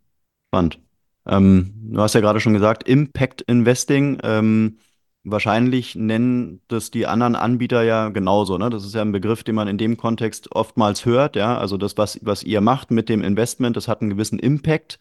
[0.48, 0.80] Spannend.
[1.26, 4.18] Ähm, du hast ja gerade schon gesagt, Impact Investing.
[4.22, 4.78] Ähm,
[5.24, 8.58] wahrscheinlich nennen das die anderen Anbieter ja genauso.
[8.58, 8.70] Ne?
[8.70, 11.36] Das ist ja ein Begriff, den man in dem Kontext oftmals hört.
[11.36, 14.98] Ja, also das, was, was ihr macht mit dem Investment, das hat einen gewissen Impact.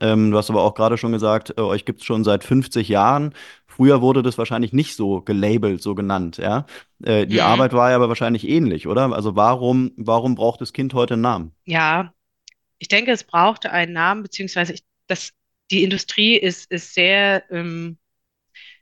[0.00, 2.88] Ähm, du hast aber auch gerade schon gesagt, äh, euch gibt es schon seit 50
[2.88, 3.34] Jahren.
[3.66, 6.38] Früher wurde das wahrscheinlich nicht so gelabelt, so genannt.
[6.38, 6.66] Ja,
[7.02, 7.42] äh, die mhm.
[7.42, 9.12] Arbeit war ja aber wahrscheinlich ähnlich, oder?
[9.12, 11.52] Also warum, warum braucht das Kind heute einen Namen?
[11.64, 12.12] Ja,
[12.78, 15.32] ich denke, es brauchte einen Namen, beziehungsweise ich, das
[15.70, 17.98] die Industrie ist, ist sehr ähm,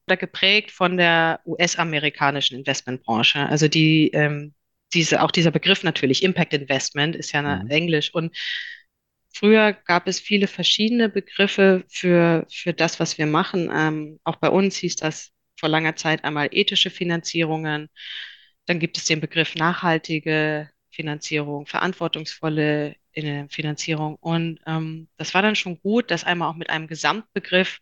[0.06, 3.46] geprägt von der US-amerikanischen Investmentbranche.
[3.46, 4.54] Also die, ähm,
[4.92, 7.70] diese, auch dieser Begriff natürlich, Impact Investment, ist ja mhm.
[7.70, 8.14] Englisch.
[8.14, 8.36] Und
[9.32, 13.70] früher gab es viele verschiedene Begriffe für, für das, was wir machen.
[13.72, 17.88] Ähm, auch bei uns hieß das vor langer Zeit einmal ethische Finanzierungen.
[18.66, 22.96] Dann gibt es den Begriff nachhaltige Finanzierung, verantwortungsvolle
[23.48, 24.16] Finanzierung.
[24.16, 27.78] Und ähm, das war dann schon gut, das einmal auch mit einem Gesamtbegriff,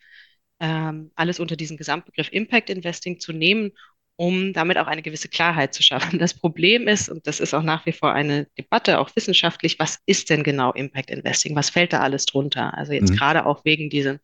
[0.60, 3.72] ähm, alles unter diesen Gesamtbegriff Impact Investing zu nehmen,
[4.16, 6.18] um damit auch eine gewisse Klarheit zu schaffen.
[6.18, 9.98] Das Problem ist, und das ist auch nach wie vor eine Debatte, auch wissenschaftlich, was
[10.06, 11.56] ist denn genau Impact Investing?
[11.56, 12.76] Was fällt da alles drunter?
[12.76, 13.16] Also jetzt mhm.
[13.16, 14.20] gerade auch wegen diesem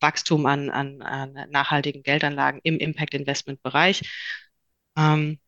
[0.00, 4.02] Wachstum an, an, an nachhaltigen Geldanlagen im Impact Investment Bereich.
[4.96, 5.38] Ähm,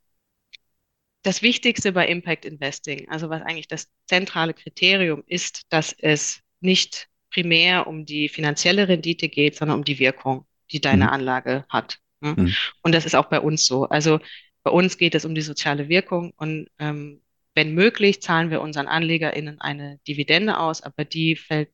[1.24, 7.08] das Wichtigste bei Impact Investing, also was eigentlich das zentrale Kriterium ist, dass es nicht
[7.30, 11.10] primär um die finanzielle Rendite geht, sondern um die Wirkung, die deine mhm.
[11.10, 11.98] Anlage hat.
[12.20, 12.34] Ne?
[12.36, 12.54] Mhm.
[12.82, 13.88] Und das ist auch bei uns so.
[13.88, 14.20] Also
[14.62, 17.22] bei uns geht es um die soziale Wirkung und ähm,
[17.54, 21.70] wenn möglich, zahlen wir unseren AnlegerInnen eine Dividende aus, aber die fällt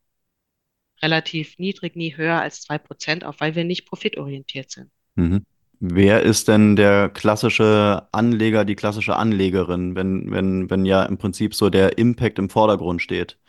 [1.01, 4.91] relativ niedrig, nie höher als zwei Prozent auf, weil wir nicht profitorientiert sind.
[5.15, 5.45] Mhm.
[5.83, 11.55] Wer ist denn der klassische Anleger, die klassische Anlegerin, wenn, wenn, wenn ja im Prinzip
[11.55, 13.39] so der Impact im Vordergrund steht?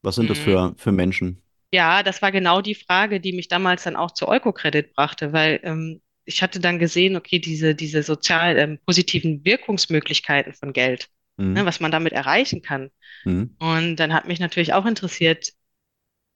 [0.00, 0.76] Was sind das für, mhm.
[0.78, 1.42] für Menschen?
[1.70, 5.60] Ja, das war genau die Frage, die mich damals dann auch zu Eukocredit brachte, weil
[5.62, 11.52] ähm, ich hatte dann gesehen, okay, diese, diese sozial ähm, positiven Wirkungsmöglichkeiten von Geld, mhm.
[11.52, 12.88] ne, was man damit erreichen kann.
[13.24, 13.56] Mhm.
[13.58, 15.52] Und dann hat mich natürlich auch interessiert,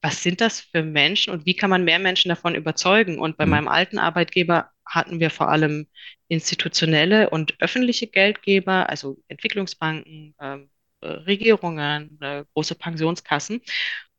[0.03, 3.19] was sind das für Menschen und wie kann man mehr Menschen davon überzeugen?
[3.19, 3.51] Und bei mhm.
[3.51, 5.87] meinem alten Arbeitgeber hatten wir vor allem
[6.29, 13.61] institutionelle und öffentliche Geldgeber, also Entwicklungsbanken, ähm, äh, Regierungen, äh, große Pensionskassen.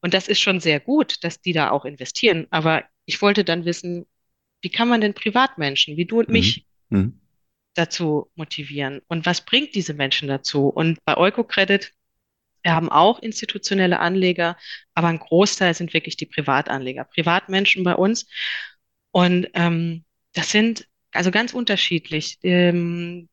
[0.02, 2.48] Und das ist schon sehr gut, dass die da auch investieren.
[2.50, 4.06] Aber ich wollte dann wissen,
[4.62, 6.34] wie kann man denn Privatmenschen, wie du und mhm.
[6.34, 7.20] mich, mhm.
[7.74, 9.02] dazu motivieren?
[9.08, 10.68] Und was bringt diese Menschen dazu?
[10.68, 11.92] Und bei Eukocredit,
[12.64, 14.58] wir haben auch institutionelle Anleger,
[14.94, 18.28] aber ein Großteil sind wirklich die Privatanleger, Privatmenschen bei uns.
[19.12, 22.40] Und ähm, das sind also ganz unterschiedlich.
[22.44, 23.30] Ähm,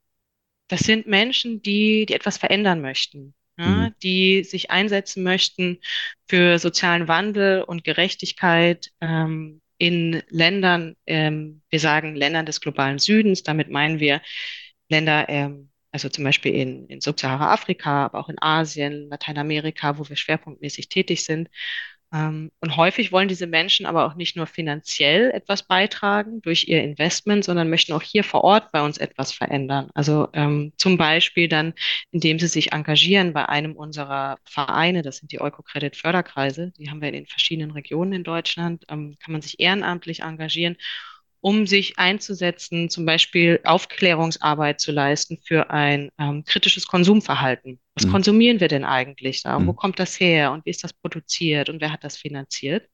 [0.68, 3.94] das sind Menschen, die, die etwas verändern möchten ja, mhm.
[4.02, 5.78] die sich einsetzen möchten
[6.28, 13.42] für sozialen Wandel und Gerechtigkeit ähm, in Ländern, ähm, wir sagen Ländern des globalen Südens,
[13.42, 14.20] damit meinen wir
[14.88, 20.16] Länder, ähm, also zum Beispiel in, in Subsahara-Afrika, aber auch in Asien, Lateinamerika, wo wir
[20.16, 21.48] schwerpunktmäßig tätig sind.
[22.12, 26.82] Ähm, und häufig wollen diese Menschen aber auch nicht nur finanziell etwas beitragen durch ihr
[26.82, 29.90] Investment, sondern möchten auch hier vor Ort bei uns etwas verändern.
[29.94, 31.72] Also ähm, zum Beispiel dann,
[32.10, 37.08] indem sie sich engagieren bei einem unserer Vereine, das sind die Eukocredit-Förderkreise, die haben wir
[37.08, 40.76] in den verschiedenen Regionen in Deutschland, ähm, kann man sich ehrenamtlich engagieren
[41.40, 47.80] um sich einzusetzen, zum Beispiel Aufklärungsarbeit zu leisten für ein ähm, kritisches Konsumverhalten.
[47.94, 48.10] Was mhm.
[48.10, 49.58] konsumieren wir denn eigentlich da?
[49.58, 49.68] Mhm.
[49.68, 52.88] Wo kommt das her und wie ist das produziert und wer hat das finanziert?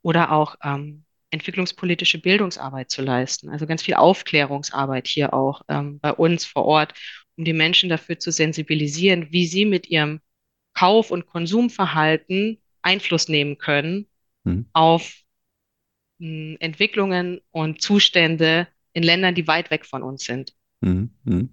[0.00, 3.50] Oder auch ähm, entwicklungspolitische Bildungsarbeit zu leisten.
[3.50, 6.94] Also ganz viel Aufklärungsarbeit hier auch ähm, bei uns vor Ort,
[7.36, 10.20] um die Menschen dafür zu sensibilisieren, wie sie mit ihrem
[10.74, 14.06] Kauf- und Konsumverhalten Einfluss nehmen können
[14.44, 14.66] mhm.
[14.72, 15.21] auf
[16.60, 20.54] Entwicklungen und Zustände in Ländern, die weit weg von uns sind.
[20.80, 21.10] Mhm.
[21.24, 21.50] mhm.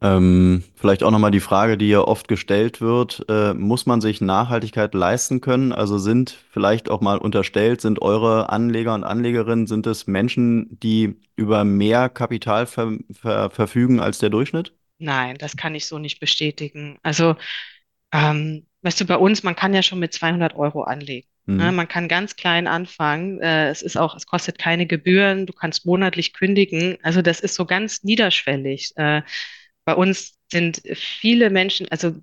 [0.00, 4.20] Ähm, vielleicht auch nochmal die Frage, die ja oft gestellt wird, äh, muss man sich
[4.20, 5.72] Nachhaltigkeit leisten können?
[5.72, 11.16] Also sind vielleicht auch mal unterstellt, sind eure Anleger und Anlegerinnen, sind es Menschen, die
[11.34, 14.72] über mehr Kapital ver ver verfügen als der Durchschnitt?
[14.98, 16.98] Nein, das kann ich so nicht bestätigen.
[17.02, 17.34] Also,
[18.12, 21.28] ähm, weißt du, bei uns, man kann ja schon mit 200 Euro anlegen.
[21.48, 21.74] Mhm.
[21.76, 23.40] man kann ganz klein anfangen.
[23.40, 25.46] Äh, es ist auch, es kostet keine Gebühren.
[25.46, 26.98] Du kannst monatlich kündigen.
[27.02, 28.92] Also das ist so ganz niederschwellig.
[28.96, 29.22] Äh,
[29.86, 32.14] bei uns sind viele Menschen, also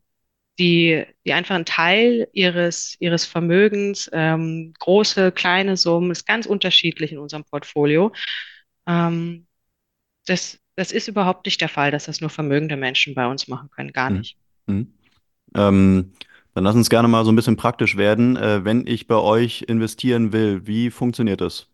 [0.60, 7.12] die, die einfach einen Teil ihres, ihres Vermögens, ähm, große, kleine Summen, ist ganz unterschiedlich
[7.12, 8.14] in unserem Portfolio.
[8.86, 9.48] Ähm,
[10.28, 13.72] das, das ist überhaupt nicht der Fall, dass das nur vermögende Menschen bei uns machen
[13.72, 13.92] können.
[13.92, 14.18] Gar mhm.
[14.20, 14.38] nicht.
[14.68, 14.94] Mhm.
[15.56, 16.14] Ähm,
[16.56, 18.38] dann lass uns gerne mal so ein bisschen praktisch werden.
[18.38, 21.68] Äh, wenn ich bei euch investieren will, wie funktioniert das?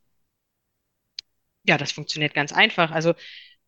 [1.64, 2.90] Ja, das funktioniert ganz einfach.
[2.90, 3.14] Also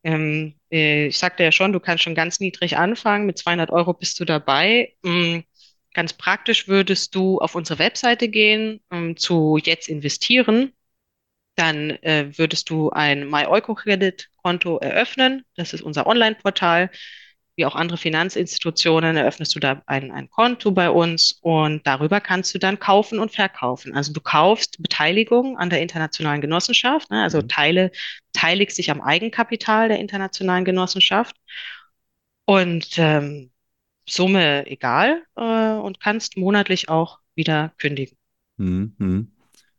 [0.04, 3.28] ähm, äh, ich sagte ja schon, du kannst schon ganz niedrig anfangen.
[3.28, 4.96] Mit 200 Euro bist du dabei.
[5.06, 5.44] Ähm,
[5.94, 10.74] ganz praktisch würdest du auf unsere Webseite gehen ähm, zu jetzt investieren.
[11.56, 15.46] Dann äh, würdest du ein MyEuco-Credit-Konto eröffnen.
[15.56, 16.90] Das ist unser Online-Portal
[17.56, 22.54] wie auch andere Finanzinstitutionen, eröffnest du da ein, ein Konto bei uns und darüber kannst
[22.56, 23.96] du dann kaufen und verkaufen.
[23.96, 27.22] Also du kaufst Beteiligung an der internationalen Genossenschaft, ne?
[27.22, 27.48] also mhm.
[27.48, 27.92] Teile,
[28.34, 31.36] beteiligst dich am Eigenkapital der internationalen Genossenschaft
[32.46, 33.52] und ähm,
[34.06, 38.18] Summe egal äh, und kannst monatlich auch wieder kündigen.
[38.58, 39.32] Mhm.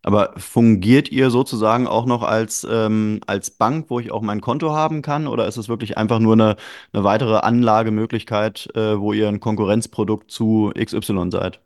[0.04, 4.72] Aber fungiert ihr sozusagen auch noch als, ähm, als Bank, wo ich auch mein Konto
[4.72, 5.26] haben kann?
[5.26, 6.56] Oder ist es wirklich einfach nur eine,
[6.92, 11.60] eine weitere Anlagemöglichkeit, äh, wo ihr ein Konkurrenzprodukt zu XY seid?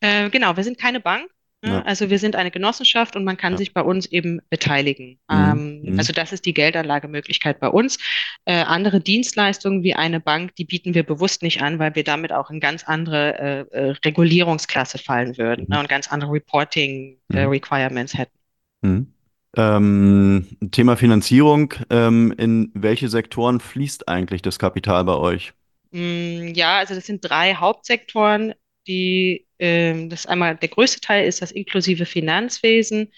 [0.00, 1.30] Äh, genau, wir sind keine Bank.
[1.62, 1.70] Ne?
[1.70, 1.82] Ja.
[1.82, 3.58] Also wir sind eine Genossenschaft und man kann ja.
[3.58, 5.18] sich bei uns eben beteiligen.
[5.30, 5.36] Mhm.
[5.36, 5.98] Ähm, mhm.
[5.98, 7.98] Also das ist die Geldanlagemöglichkeit bei uns.
[8.44, 12.32] Äh, andere Dienstleistungen wie eine Bank, die bieten wir bewusst nicht an, weil wir damit
[12.32, 13.38] auch in ganz andere
[13.72, 15.74] äh, äh Regulierungsklasse fallen würden mhm.
[15.74, 15.80] ne?
[15.80, 17.50] und ganz andere Reporting äh, mhm.
[17.50, 18.38] Requirements hätten.
[18.82, 19.12] Mhm.
[19.56, 21.74] Ähm, Thema Finanzierung.
[21.90, 25.52] Ähm, in welche Sektoren fließt eigentlich das Kapital bei euch?
[25.92, 28.54] Mm, ja, also das sind drei Hauptsektoren
[28.86, 33.12] die, äh, das einmal der größte Teil ist das inklusive Finanzwesen.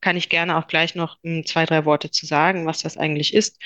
[0.00, 3.34] Kann ich gerne auch gleich noch um, zwei, drei Worte zu sagen, was das eigentlich
[3.34, 3.60] ist.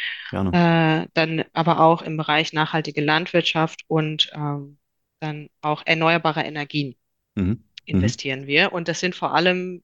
[0.53, 4.79] Äh, dann aber auch im Bereich nachhaltige Landwirtschaft und ähm,
[5.21, 6.95] dann auch erneuerbare Energien
[7.35, 7.65] mhm.
[7.85, 8.47] investieren mhm.
[8.47, 8.73] wir.
[8.73, 9.83] Und das sind vor allem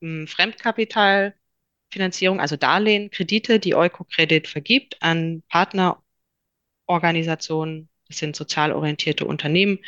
[0.00, 7.88] ähm, Fremdkapitalfinanzierung, also Darlehen, Kredite, die Eukokredit vergibt an Partnerorganisationen.
[8.08, 9.78] Das sind sozial orientierte Unternehmen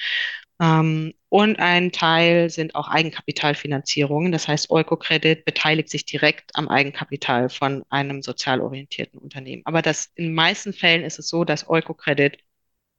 [0.62, 4.30] ähm, und ein Teil sind auch Eigenkapitalfinanzierungen.
[4.30, 9.62] Das heißt, Eukocredit beteiligt sich direkt am Eigenkapital von einem sozial orientierten Unternehmen.
[9.64, 12.38] Aber das, in den meisten Fällen ist es so, dass Eukocredit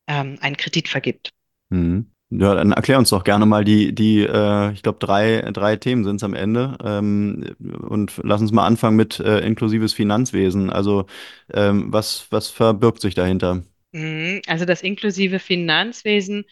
[0.08, 1.30] ähm, einen Kredit vergibt.
[1.70, 2.12] Mhm.
[2.32, 6.04] Ja, dann erklär uns doch gerne mal die, die äh, ich glaube, drei, drei Themen
[6.04, 6.76] sind es am Ende.
[6.84, 7.56] Ähm,
[7.88, 10.70] und lass uns mal anfangen mit äh, inklusives Finanzwesen.
[10.70, 11.06] Also
[11.54, 13.64] ähm, was, was verbirgt sich dahinter?
[13.94, 14.42] Mhm.
[14.48, 16.46] Also das inklusive Finanzwesen,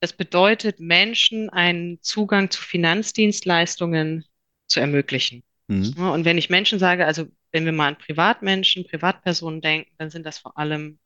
[0.00, 4.24] das bedeutet, Menschen einen Zugang zu Finanzdienstleistungen
[4.66, 5.42] zu ermöglichen.
[5.68, 5.94] Mhm.
[5.96, 10.10] Ja, Und wenn ich Menschen sage, also wenn wir mal an Privatmenschen, Privatpersonen denken, dann
[10.10, 10.98] sind das vor allem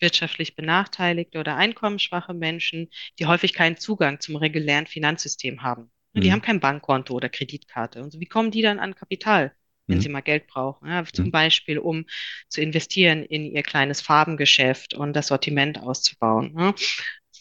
[0.00, 5.90] wirtschaftlich benachteiligte oder einkommensschwache Menschen, die häufig keinen Zugang zum regulären Finanzsystem haben.
[6.14, 6.32] Und Die Mhm.
[6.32, 8.02] haben kein Bankkonto oder Kreditkarte.
[8.02, 9.54] Und so, wie kommen die dann an Kapital,
[9.88, 10.12] wenn sie Mhm.
[10.12, 10.88] mal Geld brauchen?
[10.88, 11.30] Ja, zum Mhm.
[11.30, 12.06] Beispiel, um
[12.48, 16.54] zu investieren in ihr kleines Farbengeschäft und das Sortiment auszubauen.
[16.58, 16.74] Ja.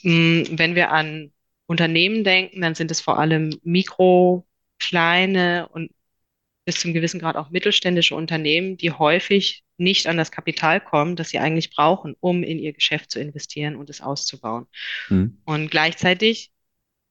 [0.03, 1.31] Mm, Wenn wir an
[1.65, 4.45] Unternehmen denken, dann sind es vor allem Mikro,
[4.79, 5.91] kleine und
[6.65, 11.29] bis zum gewissen Grad auch mittelständische Unternehmen, die häufig nicht an das Kapital kommen, das
[11.29, 14.67] sie eigentlich brauchen, um in ihr Geschäft zu investieren und es auszubauen.
[15.09, 15.37] Mhm.
[15.45, 16.51] Und gleichzeitig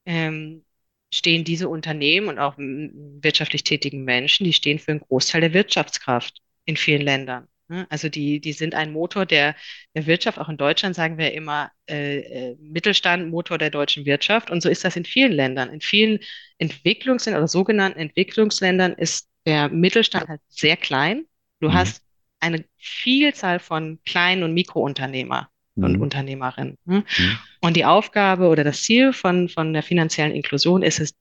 [0.07, 0.65] ähm,
[1.13, 6.41] stehen diese Unternehmen und auch wirtschaftlich tätigen Menschen, die stehen für einen Großteil der Wirtschaftskraft
[6.65, 7.49] in vielen Ländern.
[7.73, 7.87] Ne?
[7.91, 9.57] Also die, die sind ein Motor der,
[9.95, 10.39] der Wirtschaft.
[10.39, 14.51] Auch in Deutschland sagen wir immer äh, äh, Mittelstand, Motor der deutschen Wirtschaft.
[14.51, 15.71] Und so ist das in vielen Ländern.
[15.71, 16.21] In vielen
[16.59, 21.25] Entwicklungsländern oder sogenannten Entwicklungsländern ist der Mittelstand halt sehr klein.
[21.61, 21.75] Du Mhm.
[21.75, 22.03] hast
[22.41, 26.03] eine Vielzahl von kleinen und Mikrounternehmer und Mhm.
[26.03, 26.79] Unternehmerinnen.
[26.85, 27.05] ne?
[27.19, 27.39] Mhm.
[27.61, 31.15] Und die Aufgabe oder das Ziel von, von der finanziellen Inklusion ist es,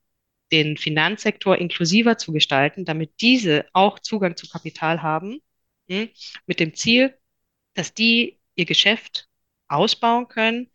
[0.51, 5.39] den Finanzsektor inklusiver zu gestalten, damit diese auch Zugang zu Kapital haben,
[6.45, 7.13] mit dem Ziel,
[7.73, 9.27] dass die ihr Geschäft
[9.67, 10.69] ausbauen können,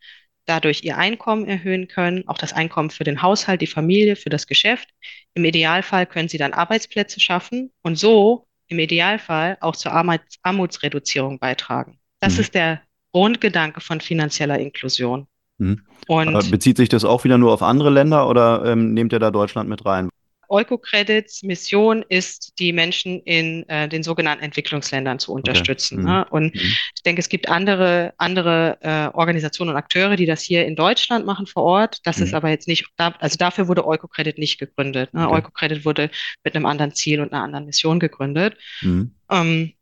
[0.47, 4.47] dadurch ihr Einkommen erhöhen können, auch das Einkommen für den Haushalt, die Familie, für das
[4.47, 4.89] Geschäft.
[5.35, 11.39] Im Idealfall können sie dann Arbeitsplätze schaffen und so im Idealfall auch zur Armuts Armutsreduzierung
[11.39, 11.99] beitragen.
[12.21, 12.41] Das Mhm.
[12.41, 15.27] ist der Grundgedanke von finanzieller Inklusion.
[15.59, 15.83] Mhm.
[16.51, 19.69] Bezieht sich das auch wieder nur auf andere Länder oder ähm, nehmt ihr da Deutschland
[19.69, 20.09] mit rein?
[20.49, 25.99] Eukocredits Mission ist, die Menschen in äh, den sogenannten Entwicklungsländern zu unterstützen.
[26.01, 26.05] Mhm.
[26.05, 26.27] Ne?
[26.31, 26.61] Und Mhm.
[26.95, 31.27] ich denke, es gibt andere, andere äh, Organisationen und Akteure, die das hier in Deutschland
[31.27, 32.01] machen vor Ort.
[32.05, 32.37] Das ist Mhm.
[32.37, 35.13] aber jetzt nicht, da, also dafür wurde Eukocredit nicht gegründet.
[35.15, 35.27] Ne?
[35.27, 35.37] Okay.
[35.39, 36.11] Eukocredit wurde
[36.45, 38.57] mit einem anderen Ziel und einer anderen Mission gegründet.
[38.83, 39.15] Mhm.
[39.31, 39.73] Ähm,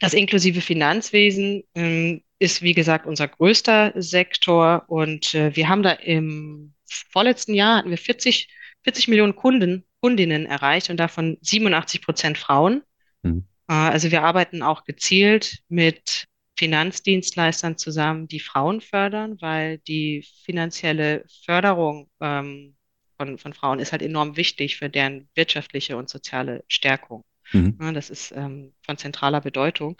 [0.00, 5.90] das inklusive Finanzwesen ähm, ist, wie gesagt, unser größter Sektor und äh, wir haben da
[5.92, 6.74] im
[7.10, 8.48] vorletzten Jahr hatten wir 40,
[8.84, 12.82] 40 Millionen Kunden, Kundinnen erreicht und davon 87 Prozent Frauen.
[13.22, 13.44] Mhm.
[13.68, 16.26] Äh, also wir arbeiten auch gezielt mit
[16.58, 22.74] Finanzdienstleistern zusammen, die Frauen fördern, weil die finanzielle Förderung ähm,
[23.16, 27.24] von, von Frauen ist halt enorm wichtig für deren wirtschaftliche und soziale Stärkung.
[27.52, 27.78] Mhm.
[27.80, 29.96] Ja, das ist ähm, von zentraler Bedeutung.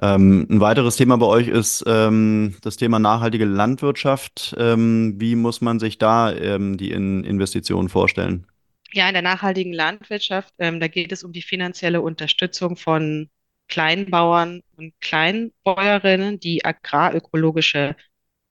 [0.00, 4.54] Ähm, ein weiteres Thema bei euch ist ähm, das Thema nachhaltige Landwirtschaft.
[4.58, 8.46] Ähm, wie muss man sich da ähm, die in Investitionen vorstellen?
[8.92, 13.28] Ja, in der nachhaltigen Landwirtschaft, ähm, da geht es um die finanzielle Unterstützung von
[13.68, 17.96] Kleinbauern und Kleinbäuerinnen, die agrarökologische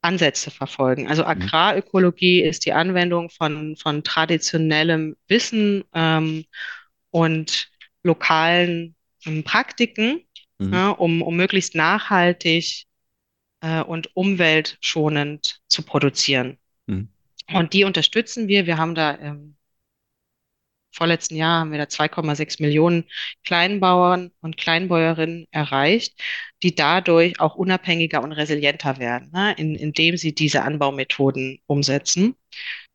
[0.01, 1.07] Ansätze verfolgen.
[1.07, 6.45] Also Agrarökologie ist die Anwendung von, von traditionellem Wissen ähm,
[7.09, 7.69] und
[8.03, 8.95] lokalen
[9.25, 10.23] ähm, Praktiken,
[10.59, 10.73] Mhm.
[10.73, 12.85] ja, um, um möglichst nachhaltig
[13.61, 16.57] äh, und umweltschonend zu produzieren.
[16.87, 17.09] Mhm.
[17.53, 18.65] Und die unterstützen wir.
[18.65, 19.56] Wir haben da im
[20.97, 23.05] vorletzten Jahr haben wir da 2,6 Millionen
[23.43, 26.19] Kleinbauern und Kleinbäuerinnen erreicht,
[26.63, 32.35] die dadurch auch unabhängiger und resilienter werden, ne, in, indem sie diese Anbaumethoden umsetzen.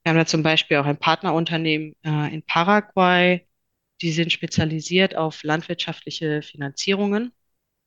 [0.03, 3.47] Wir haben da zum Beispiel auch ein Partnerunternehmen äh, in Paraguay,
[4.03, 7.33] die sind spezialisiert auf landwirtschaftliche Finanzierungen.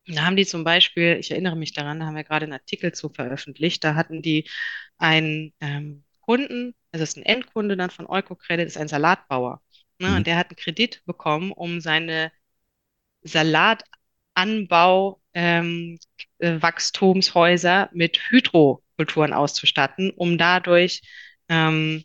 [0.07, 2.93] Da haben die zum Beispiel, ich erinnere mich daran, da haben wir gerade einen Artikel
[2.93, 4.47] zu veröffentlicht, da hatten die
[4.97, 9.61] einen ähm, Kunden, also das ist ein Endkunde dann von Eukocredit, ist ein Salatbauer.
[9.99, 10.15] Ne, Mhm.
[10.17, 12.31] Und der hat einen Kredit bekommen, um seine
[13.23, 15.99] Salatanbau ähm,
[16.39, 21.01] äh, Wachstumshäuser mit Hydrokulturen auszustatten, um dadurch
[21.49, 22.03] ähm,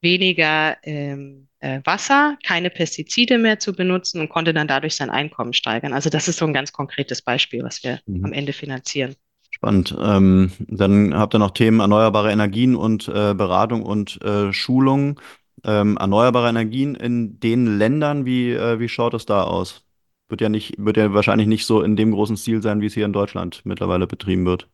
[0.00, 5.52] weniger ähm, äh, Wasser, keine Pestizide mehr zu benutzen und konnte dann dadurch sein Einkommen
[5.52, 5.92] steigern.
[5.92, 8.24] Also das ist so ein ganz konkretes Beispiel, was wir Mhm.
[8.24, 9.14] am Ende finanzieren.
[9.50, 9.94] Spannend.
[10.00, 15.20] Ähm, dann habt ihr noch Themen erneuerbare Energien und äh, Beratung und äh, Schulung.
[15.64, 19.84] Ähm, erneuerbare Energien in den Ländern, wie, äh, wie schaut es da aus?
[20.28, 22.94] Wird ja nicht, wird ja wahrscheinlich nicht so in dem großen Stil sein, wie es
[22.94, 24.68] hier in Deutschland mittlerweile betrieben wird.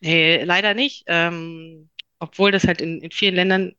[0.00, 1.04] Nee, leider nicht.
[1.06, 3.72] Ähm, obwohl das halt in, in vielen Ländern,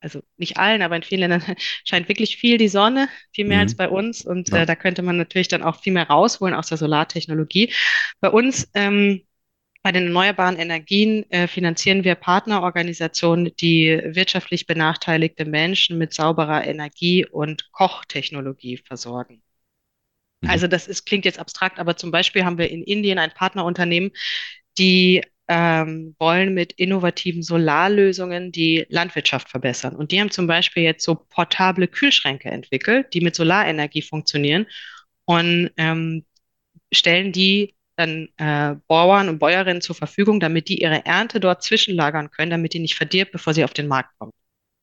[0.00, 1.42] also nicht allen, aber in vielen Ländern
[1.84, 3.76] scheint wirklich viel die Sonne, viel mehr als Mhm.
[3.76, 4.24] bei uns.
[4.26, 4.54] Und Ja.
[4.54, 7.72] äh, da könnte man natürlich dann auch viel mehr rausholen aus der Solartechnologie.
[8.20, 9.22] Bei uns ähm,
[9.82, 17.26] Bei den erneuerbaren Energien äh, finanzieren wir Partnerorganisationen, die wirtschaftlich benachteiligte Menschen mit sauberer Energie
[17.26, 19.42] und Kochtechnologie versorgen.
[20.40, 20.50] Mhm.
[20.50, 24.12] Also das ist, klingt jetzt abstrakt, aber zum Beispiel haben wir in Indien ein Partnerunternehmen,
[24.78, 29.96] die ähm, wollen mit innovativen Solarlösungen die Landwirtschaft verbessern.
[29.96, 34.66] Und die haben zum Beispiel jetzt so portable Kühlschränke entwickelt, die mit Solarenergie funktionieren
[35.24, 36.24] und ähm,
[36.92, 42.30] stellen die dann äh, Bauern und Bäuerinnen zur Verfügung, damit die ihre Ernte dort zwischenlagern
[42.30, 44.32] können, damit die nicht verdirbt, bevor sie auf den Markt kommt.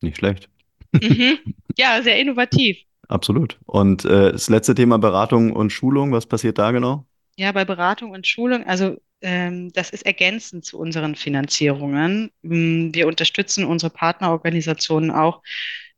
[0.02, 0.50] Nicht schlecht.
[0.94, 1.40] Mhm.
[1.78, 2.78] Ja, sehr innovativ.
[3.08, 3.58] Absolut.
[3.66, 7.06] Und äh, das letzte Thema Beratung und Schulung, was passiert da genau?
[7.38, 12.32] Ja, bei Beratung und Schulung, also ähm, das ist ergänzend zu unseren Finanzierungen.
[12.42, 15.42] Wir unterstützen unsere Partnerorganisationen auch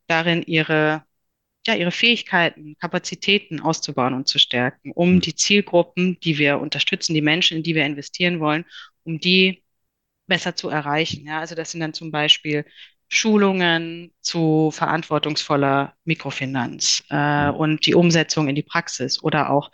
[0.06, 1.02] darin, ihre,
[1.66, 5.20] ja, ihre Fähigkeiten, Kapazitäten auszubauen und zu stärken, um hm.
[5.20, 8.64] die Zielgruppen, die wir unterstützen, die Menschen, in die wir investieren wollen,
[9.04, 9.62] um die
[10.26, 11.26] besser zu erreichen.
[11.26, 12.64] Ja, also das sind dann zum Beispiel
[13.08, 17.54] Schulungen zu verantwortungsvoller Mikrofinanz äh, hm.
[17.54, 19.70] und die Umsetzung in die Praxis oder auch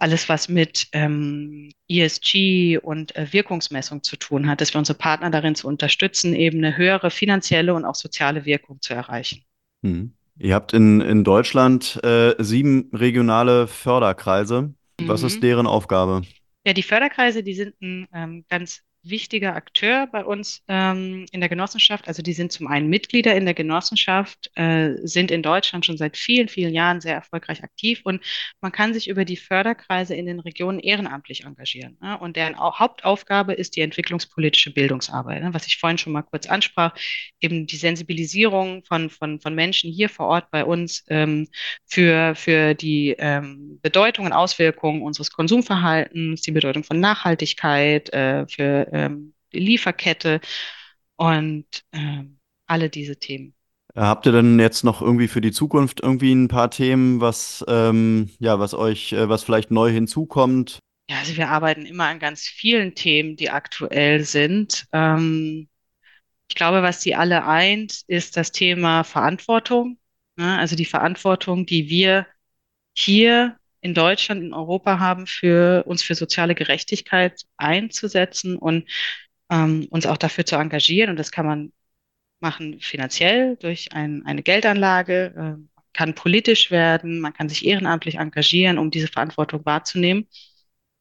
[0.00, 5.30] alles, was mit ähm, ESG und äh, Wirkungsmessung zu tun hat, dass wir unsere Partner
[5.30, 9.44] darin zu unterstützen, eben eine höhere finanzielle und auch soziale Wirkung zu erreichen.
[9.82, 10.14] Hm.
[10.38, 14.74] Ihr habt in, in Deutschland äh, sieben regionale Förderkreise.
[15.00, 15.26] Was mhm.
[15.26, 16.22] ist deren Aufgabe?
[16.66, 21.48] Ja, die Förderkreise, die sind ein ähm, ganz wichtiger Akteur bei uns ähm, in der
[21.48, 22.08] Genossenschaft.
[22.08, 26.16] Also die sind zum einen Mitglieder in der Genossenschaft, äh, sind in Deutschland schon seit
[26.16, 28.22] vielen, vielen Jahren sehr erfolgreich aktiv und
[28.60, 31.96] man kann sich über die Förderkreise in den Regionen ehrenamtlich engagieren.
[32.00, 32.18] Ne?
[32.18, 35.54] Und deren Hauptaufgabe ist die entwicklungspolitische Bildungsarbeit, ne?
[35.54, 36.94] was ich vorhin schon mal kurz ansprach,
[37.40, 41.48] eben die Sensibilisierung von, von, von Menschen hier vor Ort bei uns ähm,
[41.86, 48.92] für, für die ähm, Bedeutung und Auswirkungen unseres Konsumverhaltens, die Bedeutung von Nachhaltigkeit, äh, für
[48.98, 50.40] ähm, die Lieferkette
[51.16, 53.54] und ähm, alle diese Themen.
[53.94, 57.64] Äh, habt ihr denn jetzt noch irgendwie für die Zukunft irgendwie ein paar Themen, was
[57.68, 60.78] ähm, ja, was euch, äh, was vielleicht neu hinzukommt?
[61.10, 64.86] Ja, also wir arbeiten immer an ganz vielen Themen, die aktuell sind.
[64.92, 65.68] Ähm,
[66.48, 69.98] ich glaube, was die alle eint, ist das Thema Verantwortung.
[70.36, 70.58] Ne?
[70.58, 72.26] Also die Verantwortung, die wir
[72.94, 78.88] hier in Deutschland, in Europa haben, für uns für soziale Gerechtigkeit einzusetzen und
[79.50, 81.10] ähm, uns auch dafür zu engagieren.
[81.10, 81.72] Und das kann man
[82.40, 88.78] machen finanziell durch ein, eine Geldanlage, äh, kann politisch werden, man kann sich ehrenamtlich engagieren,
[88.78, 90.28] um diese Verantwortung wahrzunehmen.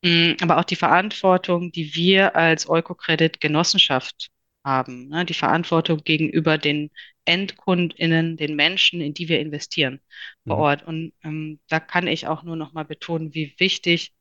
[0.03, 4.29] Mm, aber auch die Verantwortung, die wir als Eukocredit Genossenschaft
[4.63, 5.25] haben, ne?
[5.25, 6.91] die Verantwortung gegenüber den
[7.27, 9.99] EndkundInnen, den Menschen, in die wir investieren
[10.45, 10.61] vor mhm.
[10.61, 10.83] Ort.
[10.83, 14.13] Und ähm, da kann ich auch nur noch mal betonen, wie wichtig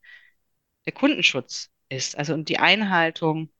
[0.86, 3.50] der Kundenschutz ist, also die Einhaltung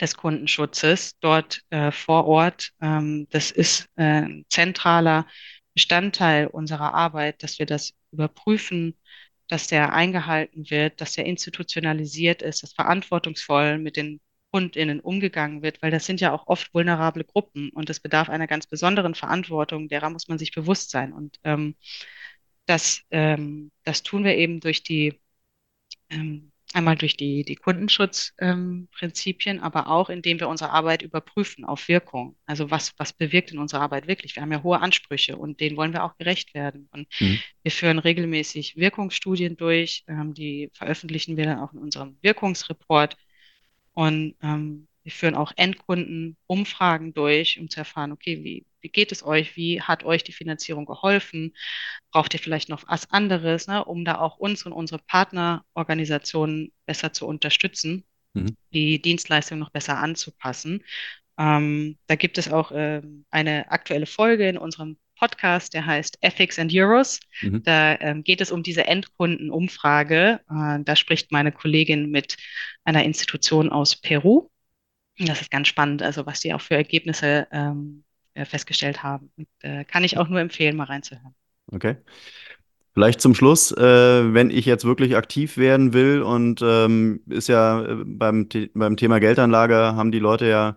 [0.00, 2.72] des Kundenschutzes dort äh, vor Ort.
[2.80, 5.26] Ähm, das ist äh, ein zentraler
[5.74, 8.96] Bestandteil unserer Arbeit, dass wir das überprüfen,
[9.48, 14.20] dass der eingehalten wird, dass der institutionalisiert ist, dass verantwortungsvoll mit den
[14.52, 18.46] KundInnen umgegangen wird, weil das sind ja auch oft vulnerable Gruppen und es bedarf einer
[18.46, 21.12] ganz besonderen Verantwortung, derer muss man sich bewusst sein.
[21.12, 21.74] Und ähm,
[22.66, 25.20] das, ähm, das tun wir eben durch die,
[26.10, 32.36] ähm, einmal durch die, die Kundenschutzprinzipien, aber auch indem wir unsere Arbeit überprüfen auf Wirkung.
[32.44, 34.36] Also was, was bewirkt in unserer Arbeit wirklich?
[34.36, 36.88] Wir haben ja hohe Ansprüche und denen wollen wir auch gerecht werden.
[36.92, 37.40] Und mhm.
[37.62, 43.16] wir führen regelmäßig Wirkungsstudien durch, ähm, die veröffentlichen wir dann auch in unserem Wirkungsreport
[43.96, 49.24] und ähm, wir führen auch Endkundenumfragen durch, um zu erfahren, okay, wie, wie geht es
[49.24, 49.56] euch?
[49.56, 51.54] Wie hat euch die Finanzierung geholfen?
[52.10, 57.14] Braucht ihr vielleicht noch was anderes, ne, um da auch uns und unsere Partnerorganisationen besser
[57.14, 58.04] zu unterstützen,
[58.34, 58.54] mhm.
[58.74, 60.84] die Dienstleistung noch besser anzupassen?
[61.38, 66.58] Ähm, da gibt es auch ähm, eine aktuelle Folge in unserem Podcast, der heißt Ethics
[66.58, 67.20] and Euros.
[67.42, 67.62] Mhm.
[67.62, 70.40] Da ähm, geht es um diese Endkundenumfrage.
[70.50, 72.36] Äh, da spricht meine Kollegin mit
[72.84, 74.48] einer Institution aus Peru.
[75.18, 78.04] Das ist ganz spannend, also was die auch für Ergebnisse ähm,
[78.34, 79.30] äh, festgestellt haben.
[79.36, 81.34] Und, äh, kann ich auch nur empfehlen, mal reinzuhören.
[81.72, 81.96] Okay.
[82.92, 87.82] Vielleicht zum Schluss, äh, wenn ich jetzt wirklich aktiv werden will und ähm, ist ja
[87.82, 90.76] äh, beim, beim Thema Geldanlage haben die Leute ja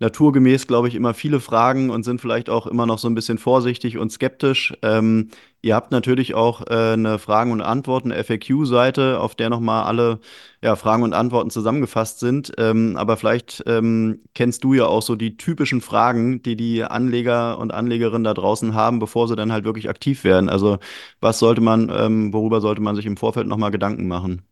[0.00, 3.38] naturgemäß, glaube ich, immer viele Fragen und sind vielleicht auch immer noch so ein bisschen
[3.38, 4.74] vorsichtig und skeptisch.
[4.82, 5.28] Ähm,
[5.60, 10.20] ihr habt natürlich auch äh, eine Fragen- und Antworten, FAQ-Seite, auf der nochmal alle
[10.62, 12.52] ja, Fragen und Antworten zusammengefasst sind.
[12.56, 17.58] Ähm, aber vielleicht ähm, kennst du ja auch so die typischen Fragen, die die Anleger
[17.58, 20.48] und Anlegerinnen da draußen haben, bevor sie dann halt wirklich aktiv werden.
[20.48, 20.78] Also
[21.20, 24.42] was sollte man, ähm, worüber sollte man sich im Vorfeld nochmal Gedanken machen?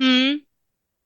[0.00, 0.42] Hm.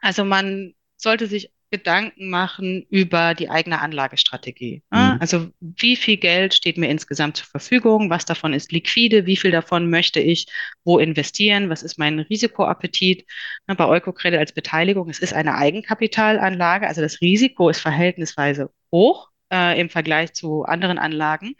[0.01, 4.83] Also man sollte sich Gedanken machen über die eigene Anlagestrategie.
[4.91, 5.17] Mhm.
[5.21, 8.11] Also wie viel Geld steht mir insgesamt zur Verfügung?
[8.11, 9.27] Was davon ist liquide?
[9.27, 10.47] Wie viel davon möchte ich
[10.85, 11.71] wo investieren?
[11.71, 13.25] Was ist mein Risikoappetit?
[13.67, 19.81] Bei Eukocredit als Beteiligung, es ist eine Eigenkapitalanlage, also das Risiko ist verhältnisweise hoch äh,
[19.81, 21.55] im Vergleich zu anderen Anlagen.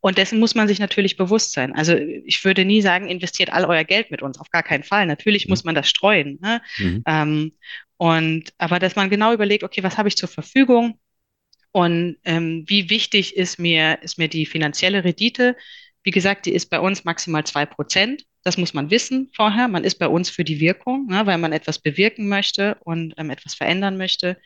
[0.00, 1.74] Und dessen muss man sich natürlich bewusst sein.
[1.74, 5.06] Also ich würde nie sagen, investiert all euer Geld mit uns, auf gar keinen Fall.
[5.06, 5.50] Natürlich mhm.
[5.52, 6.38] muss man das streuen.
[6.42, 6.60] Ne?
[6.78, 7.02] Mhm.
[7.06, 7.52] Ähm,
[7.98, 10.98] und aber dass man genau überlegt, okay, was habe ich zur Verfügung
[11.76, 15.56] und ähm, wie wichtig ist mir, ist mir die finanzielle Rendite?
[16.04, 18.24] Wie gesagt, die ist bei uns maximal zwei Prozent.
[18.44, 19.68] Das muss man wissen vorher.
[19.68, 23.30] Man ist bei uns für die Wirkung, ne, weil man etwas bewirken möchte und ähm,
[23.30, 24.38] etwas verändern möchte.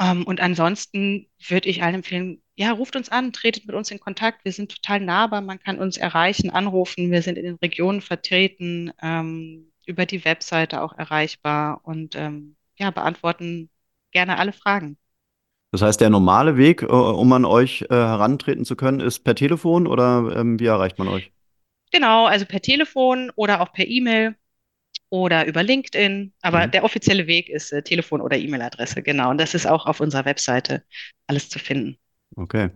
[0.00, 4.00] Ähm, und ansonsten würde ich allen empfehlen, ja, ruft uns an, tretet mit uns in
[4.00, 4.44] Kontakt.
[4.44, 5.40] Wir sind total nahbar.
[5.40, 7.10] Man kann uns erreichen, anrufen.
[7.12, 8.92] Wir sind in den Regionen vertreten.
[9.00, 13.70] Ähm, über die Webseite auch erreichbar und ähm, ja, beantworten
[14.12, 14.96] gerne alle Fragen.
[15.72, 19.34] Das heißt, der normale Weg, äh, um an euch äh, herantreten zu können, ist per
[19.34, 21.32] Telefon oder ähm, wie erreicht man euch?
[21.90, 24.36] Genau, also per Telefon oder auch per E-Mail
[25.08, 26.32] oder über LinkedIn.
[26.42, 26.70] Aber mhm.
[26.72, 29.30] der offizielle Weg ist äh, Telefon oder E-Mail-Adresse, genau.
[29.30, 30.82] Und das ist auch auf unserer Webseite
[31.26, 31.98] alles zu finden.
[32.36, 32.70] Okay.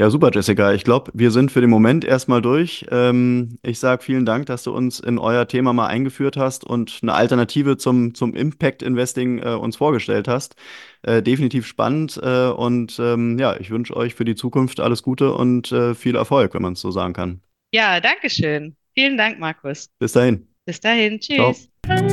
[0.00, 0.72] Ja, super, Jessica.
[0.72, 2.86] Ich glaube, wir sind für den Moment erstmal durch.
[2.90, 7.00] Ähm, ich sage vielen Dank, dass du uns in euer Thema mal eingeführt hast und
[7.02, 10.56] eine Alternative zum, zum Impact Investing äh, uns vorgestellt hast.
[11.02, 15.34] Äh, definitiv spannend äh, und ähm, ja, ich wünsche euch für die Zukunft alles Gute
[15.34, 17.42] und äh, viel Erfolg, wenn man es so sagen kann.
[17.70, 18.74] Ja, danke schön.
[18.94, 19.90] Vielen Dank, Markus.
[19.98, 20.48] Bis dahin.
[20.64, 21.20] Bis dahin.
[21.20, 21.68] Tschüss.
[21.84, 22.08] Ciao.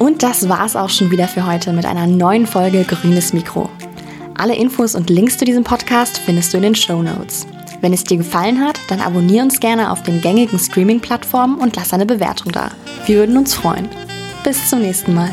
[0.00, 3.70] Und das war's auch schon wieder für heute mit einer neuen Folge Grünes Mikro.
[4.42, 7.46] Alle Infos und Links zu diesem Podcast findest du in den Show Notes.
[7.80, 11.92] Wenn es dir gefallen hat, dann abonniere uns gerne auf den gängigen Streaming-Plattformen und lass
[11.92, 12.72] eine Bewertung da.
[13.06, 13.88] Wir würden uns freuen.
[14.42, 15.32] Bis zum nächsten Mal.